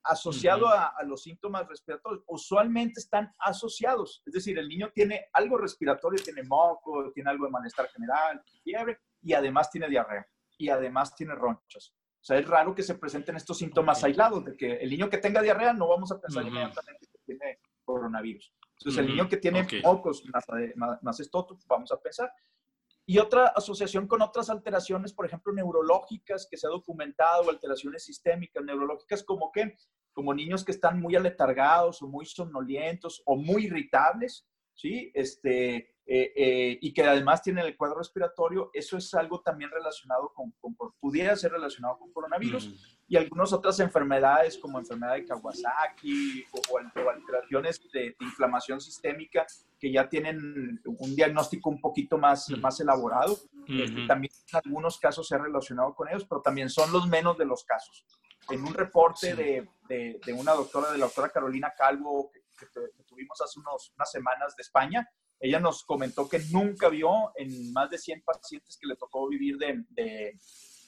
Asociado 0.04 0.68
a, 0.68 0.94
a, 0.98 1.04
los 1.04 1.24
síntomas 1.24 1.68
respiratorios, 1.68 2.24
usualmente 2.28 3.00
están 3.00 3.32
asociados, 3.40 4.22
es 4.26 4.34
decir, 4.34 4.58
el 4.58 4.68
niño 4.68 4.92
tiene 4.94 5.28
algo 5.34 5.58
respiratorio, 5.58 6.22
tiene 6.24 6.44
moco, 6.44 7.12
tiene 7.14 7.30
algo 7.30 7.46
de 7.46 7.52
malestar 7.52 7.90
general, 7.90 8.42
fiebre 8.64 9.00
y 9.22 9.34
además 9.34 9.70
tiene 9.70 9.90
diarrea 9.90 10.28
y 10.58 10.70
además 10.70 11.16
tiene 11.16 11.36
ronchas. 11.36 11.94
O 12.24 12.26
sea, 12.26 12.38
es 12.38 12.48
raro 12.48 12.74
que 12.74 12.84
se 12.84 12.96
presenten 12.96 13.36
estos 13.36 13.58
síntomas 13.58 14.02
aislados, 14.04 14.46
de 14.46 14.56
que 14.56 14.76
el 14.76 14.90
niño 14.90 15.10
que 15.10 15.18
tenga 15.18 15.42
diarrea 15.42 15.74
no 15.74 15.90
vamos 15.90 16.10
a 16.12 16.22
pensar 16.22 16.46
inmediatamente 16.46 17.08
que 17.12 17.20
tiene 17.26 17.60
coronavirus. 17.84 18.54
Entonces, 18.78 19.00
el 19.00 19.08
niño 19.08 19.28
que 19.28 19.38
tiene 19.38 19.68
pocos 19.82 20.24
más, 20.26 20.46
más 21.02 21.20
esto, 21.20 21.60
vamos 21.68 21.92
a 21.92 21.98
pensar. 21.98 22.32
Y 23.06 23.18
otra 23.18 23.48
asociación 23.48 24.08
con 24.08 24.22
otras 24.22 24.50
alteraciones, 24.50 25.14
por 25.14 25.26
ejemplo, 25.26 25.52
neurológicas, 25.54 26.48
que 26.50 26.58
se 26.58 26.68
ha 26.68 26.70
documentado, 26.70 27.50
alteraciones 27.50 28.06
sistémicas, 28.06 28.64
neurológicas, 28.64 29.24
como 29.24 29.52
que, 29.52 29.76
como 30.14 30.34
niños 30.34 30.64
que 30.64 30.72
están 30.72 31.02
muy 31.02 31.16
aletargados 31.16 32.02
o 32.02 32.08
muy 32.08 32.26
somnolientos 32.26 33.22
o 33.26 33.36
muy 33.36 33.66
irritables, 33.66 34.48
¿sí? 34.74 35.12
Este, 35.14 35.94
eh, 36.06 36.34
eh, 36.36 36.80
y 36.82 36.94
que 36.94 37.04
además 37.04 37.42
tienen 37.42 37.66
el 37.66 37.78
cuadro 37.78 38.00
respiratorio, 38.00 38.70
eso 38.74 38.98
es 38.98 39.14
algo 39.14 39.42
también 39.42 39.72
relacionado 39.72 40.34
con, 40.34 40.54
pudiera 41.00 41.36
ser 41.36 41.52
relacionado 41.54 41.98
con 41.98 42.12
coronavirus 42.12 42.68
mm. 42.68 42.74
Y 43.14 43.16
algunas 43.16 43.54
otras 43.54 43.80
enfermedades 43.80 44.58
como 44.58 44.80
enfermedad 44.80 45.14
de 45.14 45.26
Kawasaki 45.26 46.46
o, 46.52 46.80
alteraciones 46.80 47.80
de, 47.94 48.16
inflamación 48.20 48.82
sistémica 48.82 49.46
que 49.80 49.92
ya 49.92 50.10
tienen 50.10 50.82
un 50.84 51.16
diagnóstico 51.16 51.70
un 51.70 51.80
poquito 51.80 52.18
más, 52.18 52.50
mm. 52.50 52.60
más 52.60 52.80
elaborado. 52.80 53.38
Este, 53.68 54.08
también 54.08 54.34
en 54.52 54.62
algunos 54.66 54.98
casos 54.98 55.28
se 55.28 55.36
ha 55.36 55.38
relacionado 55.38 55.94
con 55.94 56.10
ellos, 56.10 56.26
pero 56.28 56.42
también 56.42 56.72
son 56.72 56.92
los 56.92 57.08
menos 57.08 57.38
de 57.38 57.46
los 57.46 57.64
casos. 57.66 58.04
En 58.50 58.66
un 58.66 58.74
reporte 58.74 59.36
de, 59.36 59.70
de, 59.88 60.34
una 60.34 60.54
doctora, 60.54 60.92
de 60.92 60.98
la 60.98 61.06
doctora 61.06 61.30
Carolina 61.30 61.72
Calvo, 61.78 62.32
que, 62.32 62.66
que 62.66 63.04
tuvimos 63.04 63.40
hace 63.42 63.60
unos, 63.60 63.94
unas 63.96 64.10
semanas 64.10 64.56
de 64.56 64.64
España, 64.64 65.08
ella 65.40 65.60
nos 65.60 65.84
comentó 65.84 66.28
que 66.28 66.40
nunca 66.52 66.90
vio 66.90 67.32
en 67.36 67.72
más 67.74 67.92
de 67.92 68.00
100 68.00 68.24
pacientes 68.24 68.76
que 68.76 68.88
le 68.88 68.96
tocó 68.96 69.28
vivir 69.28 69.58
de, 69.58 70.36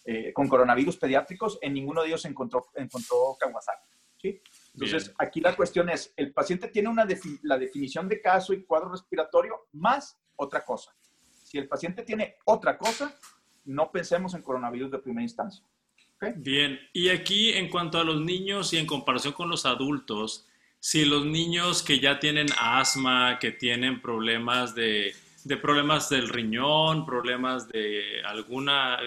eh, 0.05 0.31
con 0.33 0.47
coronavirus 0.47 0.97
pediátricos, 0.97 1.57
en 1.61 1.73
ninguno 1.73 2.01
de 2.01 2.09
ellos 2.09 2.25
encontró, 2.25 2.67
encontró 2.75 3.35
Kawasaki. 3.39 3.89
¿sí? 4.21 4.41
Entonces, 4.73 5.13
aquí 5.17 5.41
la 5.41 5.55
cuestión 5.55 5.89
es, 5.89 6.13
el 6.15 6.31
paciente 6.31 6.67
tiene 6.67 6.89
una 6.89 7.07
la 7.43 7.57
definición 7.57 8.07
de 8.07 8.21
caso 8.21 8.53
y 8.53 8.63
cuadro 8.63 8.91
respiratorio 8.91 9.67
más 9.73 10.19
otra 10.35 10.63
cosa. 10.63 10.95
Si 11.43 11.57
el 11.57 11.67
paciente 11.67 12.03
tiene 12.03 12.35
otra 12.45 12.77
cosa, 12.77 13.17
no 13.65 13.91
pensemos 13.91 14.33
en 14.35 14.41
coronavirus 14.41 14.91
de 14.91 14.99
primera 14.99 15.23
instancia. 15.23 15.65
Bien, 16.37 16.79
y 16.93 17.09
aquí 17.09 17.53
en 17.53 17.69
cuanto 17.69 17.99
a 17.99 18.03
los 18.03 18.21
niños 18.21 18.73
y 18.73 18.77
en 18.77 18.85
comparación 18.85 19.33
con 19.33 19.49
los 19.49 19.65
adultos, 19.65 20.47
si 20.79 21.03
los 21.03 21.25
niños 21.25 21.83
que 21.83 21.99
ya 21.99 22.19
tienen 22.19 22.47
asma, 22.59 23.37
que 23.39 23.51
tienen 23.51 24.01
problemas 24.01 24.75
de, 24.75 25.13
problemas 25.61 26.09
del 26.09 26.29
riñón, 26.29 27.05
problemas 27.05 27.67
de 27.67 28.21
alguna 28.25 28.97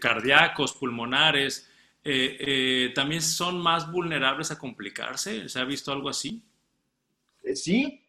cardíacos, 0.00 0.72
pulmonares, 0.72 1.70
eh, 2.08 2.36
eh, 2.38 2.92
también 2.94 3.20
son 3.20 3.60
más 3.60 3.90
vulnerables 3.90 4.50
a 4.50 4.58
complicarse. 4.58 5.48
¿Se 5.48 5.58
ha 5.58 5.64
visto 5.64 5.92
algo 5.92 6.08
así? 6.08 6.42
Eh, 7.42 7.56
sí, 7.56 8.02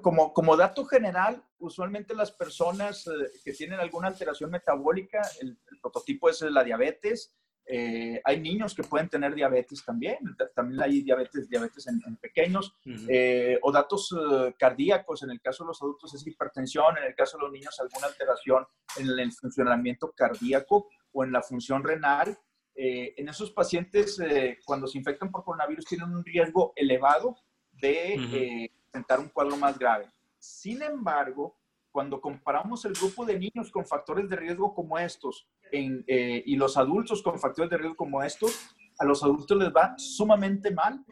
como, 0.00 0.32
como 0.32 0.56
dato 0.56 0.84
general, 0.84 1.42
usualmente 1.58 2.14
las 2.14 2.30
personas 2.30 3.08
que 3.44 3.52
tienen 3.52 3.80
alguna 3.80 4.08
alteración 4.08 4.50
metabólica, 4.50 5.22
el 5.40 5.56
prototipo 5.80 6.28
es 6.28 6.42
la 6.42 6.62
diabetes, 6.62 7.34
eh, 7.74 8.20
hay 8.24 8.38
niños 8.38 8.74
que 8.74 8.82
pueden 8.82 9.08
tener 9.08 9.34
diabetes 9.34 9.82
también, 9.82 10.18
también 10.54 10.82
hay 10.82 11.00
diabetes, 11.00 11.48
diabetes 11.48 11.86
en, 11.86 12.16
pequeños, 12.16 12.76
eh, 13.08 13.58
o 13.62 13.72
datos 13.72 14.14
eh, 14.14 14.54
cardíacos, 14.58 15.22
en 15.22 15.30
el 15.30 15.40
caso 15.40 15.64
de 15.64 15.68
los 15.68 15.80
adultos 15.80 16.12
es 16.12 16.26
hipertensión, 16.26 16.98
en 16.98 17.04
el 17.04 17.14
caso 17.14 17.38
de 17.38 17.44
los 17.44 17.52
niños 17.52 17.80
alguna 17.80 18.08
alteración 18.08 18.66
en 18.98 19.18
el 19.18 19.32
funcionamiento 19.32 20.12
cardíaco 20.12 20.90
o 21.12 21.24
en 21.24 21.32
la 21.32 21.40
función 21.40 21.82
renal. 21.82 22.36
en 22.74 23.28
esos 23.28 23.50
pacientes, 23.52 24.20
cuando 24.66 24.86
se 24.86 24.98
infectan 24.98 25.30
por 25.30 25.42
coronavirus, 25.42 25.86
tienen 25.86 26.14
un 26.14 26.22
riesgo 26.22 26.74
elevado 26.76 27.36
de 27.72 28.68
presentar 28.90 29.18
un 29.18 29.30
cuadro 29.30 29.56
más 29.56 29.78
grave. 29.78 30.10
Sin 30.38 30.82
embargo, 30.82 31.56
cuando 31.90 32.20
comparamos 32.20 32.84
el 32.84 32.92
grupo 32.92 33.24
de 33.24 33.38
niños 33.38 33.70
con 33.70 33.86
factores 33.86 34.28
de 34.28 34.36
riesgo 34.36 34.74
como 34.74 34.98
estos 34.98 35.46
eh, 35.72 36.42
y 36.44 36.56
los 36.56 36.76
adultos 36.76 37.22
con 37.22 37.38
factores 37.38 37.70
de 37.70 37.78
riesgo 37.78 37.96
como 37.96 38.22
estos, 38.22 38.74
a 38.98 39.04
los 39.04 39.22
adultos 39.24 39.56
les 39.56 39.70
va 39.70 39.94
sumamente 39.96 40.70
mal 40.70 41.04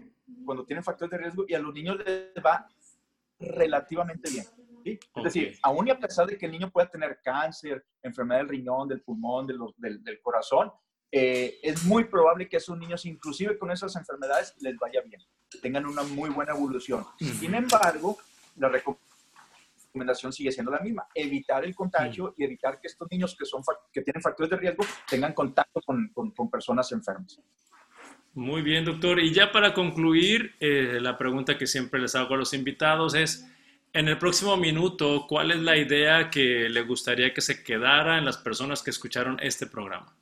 cuando 0.45 0.65
tienen 0.65 0.85
factores 0.85 1.11
de 1.11 1.19
riesgo 1.19 1.45
y 1.49 1.55
a 1.55 1.59
los 1.59 1.73
niños 1.73 1.97
les 1.99 2.45
va 2.45 2.69
relativamente 3.39 4.31
bien. 4.31 4.45
Es 4.85 5.25
decir, 5.25 5.59
aún 5.63 5.89
y 5.89 5.91
a 5.91 5.99
pesar 5.99 6.27
de 6.27 6.39
que 6.39 6.47
el 6.47 6.53
niño 6.53 6.71
pueda 6.71 6.89
tener 6.89 7.21
cáncer, 7.23 7.85
enfermedad 8.03 8.41
del 8.41 8.49
riñón, 8.49 8.89
del 8.89 9.03
pulmón, 9.03 9.47
del, 9.47 9.59
del, 9.79 10.21
corazón, 10.23 10.73
eh, 11.13 11.59
es 11.63 11.85
muy 11.85 12.05
probable 12.05 12.49
que 12.49 12.57
a 12.57 12.59
esos 12.59 12.79
niños, 12.79 13.05
inclusive 13.05 13.59
con 13.59 13.71
esas 13.71 13.95
enfermedades, 13.97 14.55
les 14.61 14.77
vaya 14.79 15.01
bien, 15.03 15.21
tengan 15.61 15.87
una 15.87 16.03
muy 16.03 16.31
buena 16.31 16.53
evolución. 16.53 17.05
Sin 17.19 17.55
embargo, 17.55 18.19
la 18.57 18.69
recomendación 18.69 19.10
recomendación 19.91 20.33
sigue 20.33 20.53
siendo 20.53 20.71
la 20.71 20.79
misma, 20.79 21.07
evitar 21.15 21.65
el 21.65 21.75
contagio 21.75 22.35
y 22.39 22.45
evitar 22.45 22.81
que 22.81 22.87
estos 22.87 23.09
niños 23.11 23.37
que, 23.37 23.45
son, 23.45 23.63
que 23.93 24.03
tienen 24.03 24.23
factores 24.23 24.51
de 24.51 24.57
riesgo 24.57 24.85
tengan 25.09 25.33
contacto 25.33 25.81
con, 25.85 26.11
con, 26.13 26.51
personas 26.51 26.91
enfermas. 26.93 27.41
Muy 28.35 28.63
bien, 28.63 28.85
doctor. 28.85 29.19
Y 29.19 29.33
ya 29.33 29.51
para 29.51 29.75
concluir, 29.75 30.55
eh, 30.61 30.99
la 31.01 31.19
pregunta 31.19 31.59
que 31.59 31.67
siempre 31.67 32.01
les 32.01 32.15
hago 32.15 32.35
a 32.35 32.39
los 32.39 32.55
invitados 32.55 33.15
es, 33.15 33.47
en 33.93 34.07
el 34.07 34.19
próximo 34.19 34.57
minuto, 34.57 35.27
¿cuál 35.29 35.51
es 35.51 35.59
la 35.59 35.77
idea 35.77 36.31
que 36.31 36.69
le 36.69 36.83
gustaría 36.83 37.35
que 37.35 37.41
se 37.41 37.65
quedara 37.65 38.19
en 38.19 38.25
las 38.25 38.39
personas 38.39 38.85
que 38.85 38.91
escucharon 38.91 39.39
este 39.43 39.67
programa? 39.67 40.17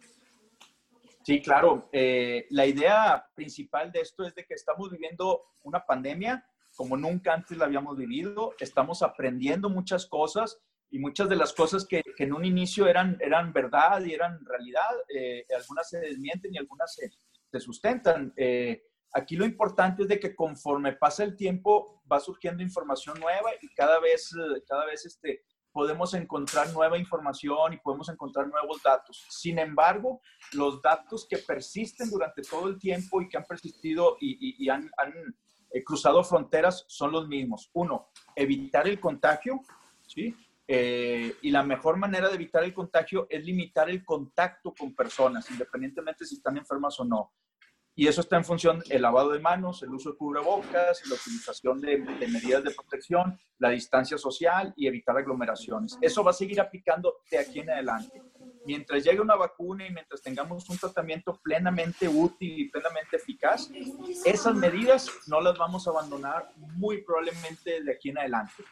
Sí, 1.23 1.43
claro. 1.43 1.91
Eh, 1.93 2.47
la 2.49 2.65
idea 2.65 3.27
principal 3.35 3.93
de 3.93 4.01
esto 4.01 4.25
es 4.25 4.35
de 4.35 4.47
que 4.47 4.55
estamos 4.55 4.91
viviendo 4.91 5.43
una 5.65 5.85
pandemia 5.85 6.43
como 6.79 6.97
nunca 6.97 7.35
antes 7.35 7.59
la 7.59 7.65
habíamos 7.65 7.97
vivido. 7.97 8.55
Estamos 8.61 9.03
aprendiendo 9.03 9.69
muchas 9.69 10.07
cosas 10.07 10.61
y 10.91 11.01
muchas 11.01 11.29
de 11.29 11.35
las 11.35 11.53
cosas 11.53 11.85
que, 11.85 12.03
en 12.19 12.33
un 12.33 12.45
inicio 12.45 12.87
eran, 12.87 13.19
eran 13.21 13.53
verdad 13.53 14.01
y 14.05 14.15
eran 14.15 14.39
realidad, 14.47 14.89
eh, 15.13 15.45
algunas 15.57 15.89
se 15.89 15.99
desmienten 15.99 16.55
y 16.55 16.59
algunas 16.59 16.95
se, 16.95 17.11
se 17.51 17.59
sustentan. 17.59 18.33
Eh, 18.37 18.81
aquí 19.13 19.35
lo 19.35 19.45
importante 19.45 20.03
es 20.03 20.09
de 20.09 20.21
que 20.21 20.37
conforme 20.37 20.93
pasa 20.93 21.25
el 21.25 21.35
tiempo 21.35 22.01
va 22.11 22.21
surgiendo 22.21 22.63
información 22.63 23.19
nueva 23.19 23.51
y 23.61 23.75
cada 23.75 23.99
vez, 23.99 24.31
cada 24.69 24.87
vez 24.87 25.05
este, 25.05 25.43
podemos 25.73 26.15
encontrar 26.15 26.73
nueva 26.73 26.97
información 26.97 27.73
y 27.73 27.79
podemos 27.79 28.09
encontrar 28.09 28.47
nuevos 28.47 28.81
datos. 28.85 29.27
Sin 29.31 29.59
embargo, 29.59 30.21
los 30.53 30.81
datos 30.81 31.27
que 31.29 31.39
persisten 31.39 32.09
durante 32.09 32.43
todo 32.43 32.69
el 32.69 32.79
tiempo 32.79 33.21
y 33.21 33.29
que 33.29 33.37
han 33.37 33.47
persistido 33.47 34.17
y, 34.21 34.65
y 34.65 34.69
han, 34.69 34.89
han 34.97 35.13
eh, 35.71 35.85
cruzado 35.85 36.23
fronteras 36.25 36.85
son 36.89 37.13
los 37.13 37.29
mismos. 37.29 37.71
Uno, 37.75 38.09
evitar 38.35 38.89
el 38.89 38.99
contagio, 38.99 39.61
¿sí? 40.07 40.35
Eh, 40.67 41.35
y 41.43 41.51
la 41.51 41.63
mejor 41.63 41.97
manera 41.97 42.29
de 42.29 42.35
evitar 42.35 42.63
el 42.63 42.75
contagio 42.75 43.27
es 43.31 43.43
limitar 43.45 43.89
el 43.89 44.05
contacto 44.05 44.75
con 44.79 44.95
personas, 44.95 45.51
independientemente 45.51 46.27
si 46.27 46.37
están 46.37 46.59
enfermas 46.59 46.99
o 47.01 47.05
no. 47.05 47.33
Y 47.95 48.07
eso 48.07 48.21
está 48.21 48.37
en 48.37 48.45
función 48.45 48.79
del 48.81 49.03
lavado 49.03 49.31
de 49.31 49.41
manos, 49.41 49.83
el 49.83 49.93
uso 49.93 50.13
de 50.13 50.19
cubrebocas, 50.19 51.05
la 51.09 51.17
utilización 51.17 51.81
de, 51.81 51.99
de, 51.99 52.29
medidas 52.29 52.63
de 52.63 52.71
protección, 52.71 53.37
la 53.59 53.71
distancia 53.71 54.17
social 54.17 54.73
y 54.77 54.87
evitar 54.87 55.17
aglomeraciones. 55.17 55.99
Eso 56.01 56.23
va 56.23 56.31
a 56.31 56.35
seguir 56.35 56.61
aplicando 56.61 57.17
de 57.31 57.39
aquí 57.39 57.59
en 57.59 57.71
adelante 57.71 58.23
mientras 58.69 59.03
llegue 59.03 59.23
una 59.23 59.35
vacuna 59.35 59.87
y 59.87 59.91
mientras 59.91 60.21
tengamos 60.21 60.69
un 60.69 60.77
tratamiento 60.77 61.41
plenamente 61.43 62.07
útil 62.07 62.53
y 62.59 62.69
plenamente 62.69 63.17
eficaz, 63.17 63.71
esas 64.27 64.55
medidas 64.55 65.11
no 65.27 65.41
las 65.41 65.57
vamos 65.57 65.87
a 65.87 65.91
abandonar 65.91 66.53
muy 66.77 67.01
probablemente 67.01 67.83
de 67.83 67.91
aquí 67.91 68.11
en 68.11 68.19
adelante. 68.19 68.63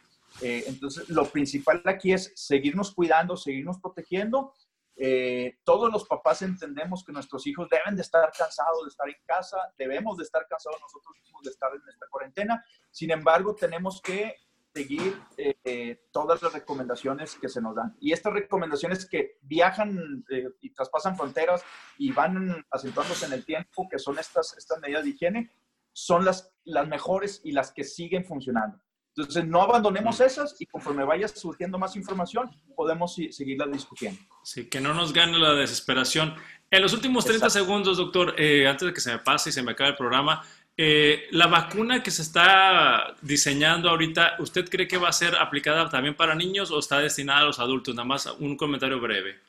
Eh, 0.43 0.65
entonces, 0.67 1.09
lo 1.09 1.25
principal 1.25 1.81
aquí 1.87 2.13
es 2.13 2.31
seguirnos 2.37 2.93
cuidando, 2.93 3.39
seguirnos 3.39 3.81
protegiendo. 3.81 4.53
Eh, 4.97 5.57
todos 5.65 5.91
los 5.91 6.05
papás 6.05 6.43
entendemos 6.43 7.03
que 7.03 7.13
nuestros 7.13 7.47
hijos 7.47 7.67
deben 7.71 7.97
de 7.97 8.03
estar 8.03 8.31
cansados 8.37 8.83
de 8.83 8.89
estar 8.91 9.09
en 9.09 9.17
casa, 9.25 9.57
debemos 9.79 10.19
de 10.19 10.25
estar 10.25 10.47
cansados 10.47 10.79
nosotros 10.79 11.17
mismos 11.23 11.43
de 11.43 11.53
estar 11.53 11.71
en 11.73 11.89
esta 11.89 12.07
cuarentena. 12.11 12.63
Sin 12.91 13.11
embargo, 13.11 13.55
tenemos 13.55 14.03
que 14.03 14.35
seguir 14.77 15.19
eh, 15.39 16.03
todas 16.13 16.43
las 16.43 16.53
recomendaciones 16.53 17.35
que 17.41 17.49
se 17.49 17.63
nos 17.63 17.75
dan. 17.75 17.97
Y 17.99 18.13
estas 18.13 18.35
recomendaciones 18.35 19.09
que 19.09 19.39
viajan 19.41 20.23
eh, 20.31 20.49
y 20.61 20.69
traspasan 20.75 21.17
fronteras 21.17 21.63
y 21.97 22.13
van 22.13 22.63
acentuándose 22.71 23.25
en 23.25 23.33
el 23.33 23.45
tiempo, 23.47 23.89
que 23.91 23.99
son 23.99 24.19
estas, 24.19 24.55
estas 24.59 24.79
medidas 24.81 25.05
de 25.05 25.11
higiene, 25.11 25.51
son 25.95 26.27
las, 26.27 26.53
las 26.65 26.87
mejores 26.87 27.41
y 27.43 27.53
las 27.53 27.73
que 27.73 27.85
siguen 27.85 28.27
funcionando. 28.27 28.79
Entonces, 29.17 29.47
no 29.47 29.63
abandonemos 29.63 30.21
esas 30.21 30.61
y 30.61 30.67
conforme 30.67 31.03
vaya 31.05 31.27
surgiendo 31.27 31.79
más 31.79 31.97
información, 31.97 32.51
podemos 32.77 33.17
seguirla 33.31 33.67
discutiendo. 33.67 34.21
Sí, 34.43 34.69
que 34.69 34.79
no 34.79 34.93
nos 34.93 35.15
gane 35.15 35.39
la 35.39 35.55
desesperación. 35.55 36.35
En 36.71 36.83
los 36.83 36.93
últimos 36.93 37.25
30 37.25 37.49
segundos, 37.49 37.97
doctor, 37.97 38.35
eh, 38.39 38.69
antes 38.69 38.89
de 38.89 38.93
que 38.93 39.01
se 39.01 39.13
me 39.13 39.21
pase 39.21 39.49
y 39.49 39.53
se 39.53 39.63
me 39.63 39.73
acabe 39.73 39.91
el 39.91 39.97
programa, 39.97 40.43
eh, 40.77 41.29
la 41.31 41.47
vacuna 41.47 42.03
que 42.03 42.11
se 42.11 42.23
está 42.23 43.15
diseñando 43.23 43.89
ahorita, 43.89 44.37
¿usted 44.41 44.69
cree 44.69 44.87
que 44.87 44.99
va 44.99 45.09
a 45.09 45.13
ser 45.13 45.35
aplicada 45.37 45.89
también 45.89 46.15
para 46.15 46.35
niños 46.35 46.71
o 46.71 46.79
está 46.79 46.99
destinada 46.99 47.41
a 47.41 47.45
los 47.45 47.59
adultos? 47.59 47.95
Nada 47.95 48.07
más 48.07 48.27
un 48.39 48.57
comentario 48.57 49.01
breve. 49.01 49.41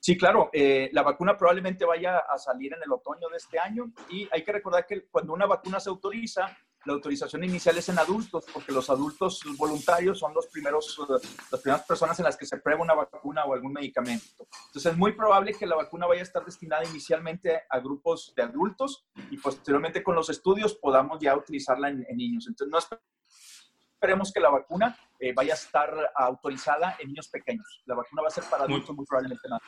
Sí, 0.00 0.16
claro. 0.16 0.50
Eh, 0.52 0.90
la 0.92 1.02
vacuna 1.02 1.36
probablemente 1.36 1.84
vaya 1.84 2.18
a 2.18 2.38
salir 2.38 2.72
en 2.72 2.82
el 2.82 2.92
otoño 2.92 3.28
de 3.28 3.36
este 3.36 3.58
año 3.58 3.92
y 4.10 4.28
hay 4.32 4.42
que 4.42 4.52
recordar 4.52 4.86
que 4.86 5.06
cuando 5.06 5.32
una 5.32 5.46
vacuna 5.46 5.78
se 5.80 5.90
autoriza, 5.90 6.56
la 6.84 6.94
autorización 6.94 7.44
inicial 7.44 7.76
es 7.76 7.88
en 7.88 7.98
adultos, 7.98 8.44
porque 8.52 8.72
los 8.72 8.88
adultos 8.88 9.42
voluntarios 9.56 10.18
son 10.18 10.32
los 10.32 10.46
primeros, 10.46 10.98
las 11.50 11.60
primeras 11.60 11.86
personas 11.86 12.18
en 12.18 12.24
las 12.24 12.36
que 12.36 12.46
se 12.46 12.58
prueba 12.58 12.82
una 12.82 12.94
vacuna 12.94 13.44
o 13.44 13.54
algún 13.54 13.72
medicamento. 13.72 14.46
Entonces 14.68 14.92
es 14.92 14.98
muy 14.98 15.12
probable 15.12 15.54
que 15.54 15.66
la 15.66 15.76
vacuna 15.76 16.06
vaya 16.06 16.20
a 16.20 16.24
estar 16.24 16.44
destinada 16.44 16.84
inicialmente 16.84 17.62
a 17.68 17.78
grupos 17.80 18.32
de 18.36 18.42
adultos 18.42 19.06
y 19.30 19.36
posteriormente 19.38 20.02
con 20.02 20.14
los 20.14 20.30
estudios 20.30 20.74
podamos 20.74 21.18
ya 21.20 21.36
utilizarla 21.36 21.88
en, 21.88 22.06
niños. 22.16 22.46
Entonces 22.48 22.70
no 22.70 22.98
esperemos 23.94 24.32
que 24.32 24.40
la 24.40 24.50
vacuna 24.50 24.96
eh, 25.18 25.32
vaya 25.34 25.54
a 25.54 25.56
estar 25.56 26.12
autorizada 26.14 26.96
en 27.00 27.08
niños 27.08 27.28
pequeños. 27.28 27.82
La 27.86 27.96
vacuna 27.96 28.22
va 28.22 28.28
a 28.28 28.32
ser 28.32 28.44
para 28.44 28.64
adultos 28.64 28.90
muy, 28.90 28.98
muy 28.98 29.06
probablemente 29.06 29.48
nada. 29.48 29.60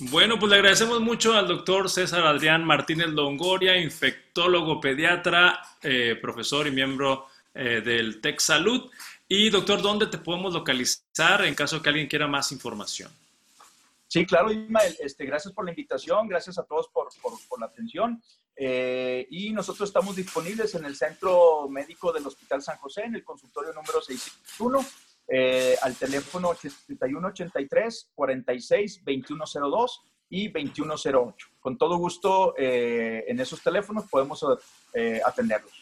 Bueno, 0.00 0.40
pues 0.40 0.50
le 0.50 0.56
agradecemos 0.56 1.00
mucho 1.00 1.34
al 1.34 1.46
doctor 1.46 1.88
César 1.88 2.26
Adrián 2.26 2.64
Martínez 2.64 3.10
Longoria, 3.10 3.76
infectólogo 3.76 4.80
pediatra, 4.80 5.62
eh, 5.80 6.18
profesor 6.20 6.66
y 6.66 6.72
miembro 6.72 7.28
eh, 7.54 7.80
del 7.80 8.20
Tech 8.20 8.40
Salud. 8.40 8.90
Y 9.28 9.50
doctor, 9.50 9.80
¿dónde 9.82 10.08
te 10.08 10.18
podemos 10.18 10.52
localizar 10.52 11.44
en 11.44 11.54
caso 11.54 11.80
que 11.80 11.90
alguien 11.90 12.08
quiera 12.08 12.26
más 12.26 12.50
información? 12.50 13.12
Sí, 14.08 14.26
claro, 14.26 14.50
Ismael. 14.50 14.96
Este, 14.98 15.26
gracias 15.26 15.54
por 15.54 15.64
la 15.64 15.70
invitación, 15.70 16.26
gracias 16.26 16.58
a 16.58 16.64
todos 16.64 16.88
por, 16.88 17.08
la 17.60 17.66
atención. 17.66 18.20
Eh, 18.56 19.28
y 19.30 19.52
nosotros 19.52 19.88
estamos 19.88 20.16
disponibles 20.16 20.74
en 20.74 20.86
el 20.86 20.96
Centro 20.96 21.68
Médico 21.68 22.12
del 22.12 22.26
Hospital 22.26 22.62
San 22.62 22.78
José, 22.78 23.02
en 23.04 23.14
el 23.14 23.22
consultorio 23.22 23.72
número 23.72 24.02
601 24.02 24.84
eh, 25.28 25.76
al 25.82 25.96
teléfono 25.96 26.48
8183 26.48 28.10
46 28.14 29.02
2102 29.04 30.02
y 30.30 30.48
2108. 30.48 31.48
Con 31.60 31.78
todo 31.78 31.96
gusto, 31.96 32.54
eh, 32.58 33.24
en 33.28 33.40
esos 33.40 33.62
teléfonos 33.62 34.04
podemos 34.10 34.44
eh, 34.92 35.20
atenderlos. 35.24 35.72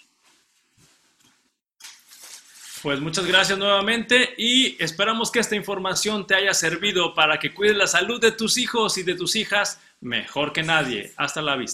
Pues 2.83 3.01
muchas 3.01 3.25
gracias 3.27 3.57
nuevamente 3.59 4.35
y 4.37 4.83
esperamos 4.83 5.31
que 5.31 5.39
esta 5.39 5.55
información 5.55 6.27
te 6.27 6.35
haya 6.35 6.53
servido 6.53 7.15
para 7.15 7.39
que 7.39 7.55
cuides 7.55 7.77
la 7.77 7.87
salud 7.87 8.21
de 8.21 8.33
tus 8.33 8.59
hijos 8.59 8.99
y 8.99 9.05
de 9.05 9.15
tus 9.15 9.37
hijas 9.37 9.81
mejor 10.01 10.53
que 10.53 10.65
nadie. 10.65 11.13
Hasta 11.17 11.41
la 11.43 11.55
vista. 11.55 11.71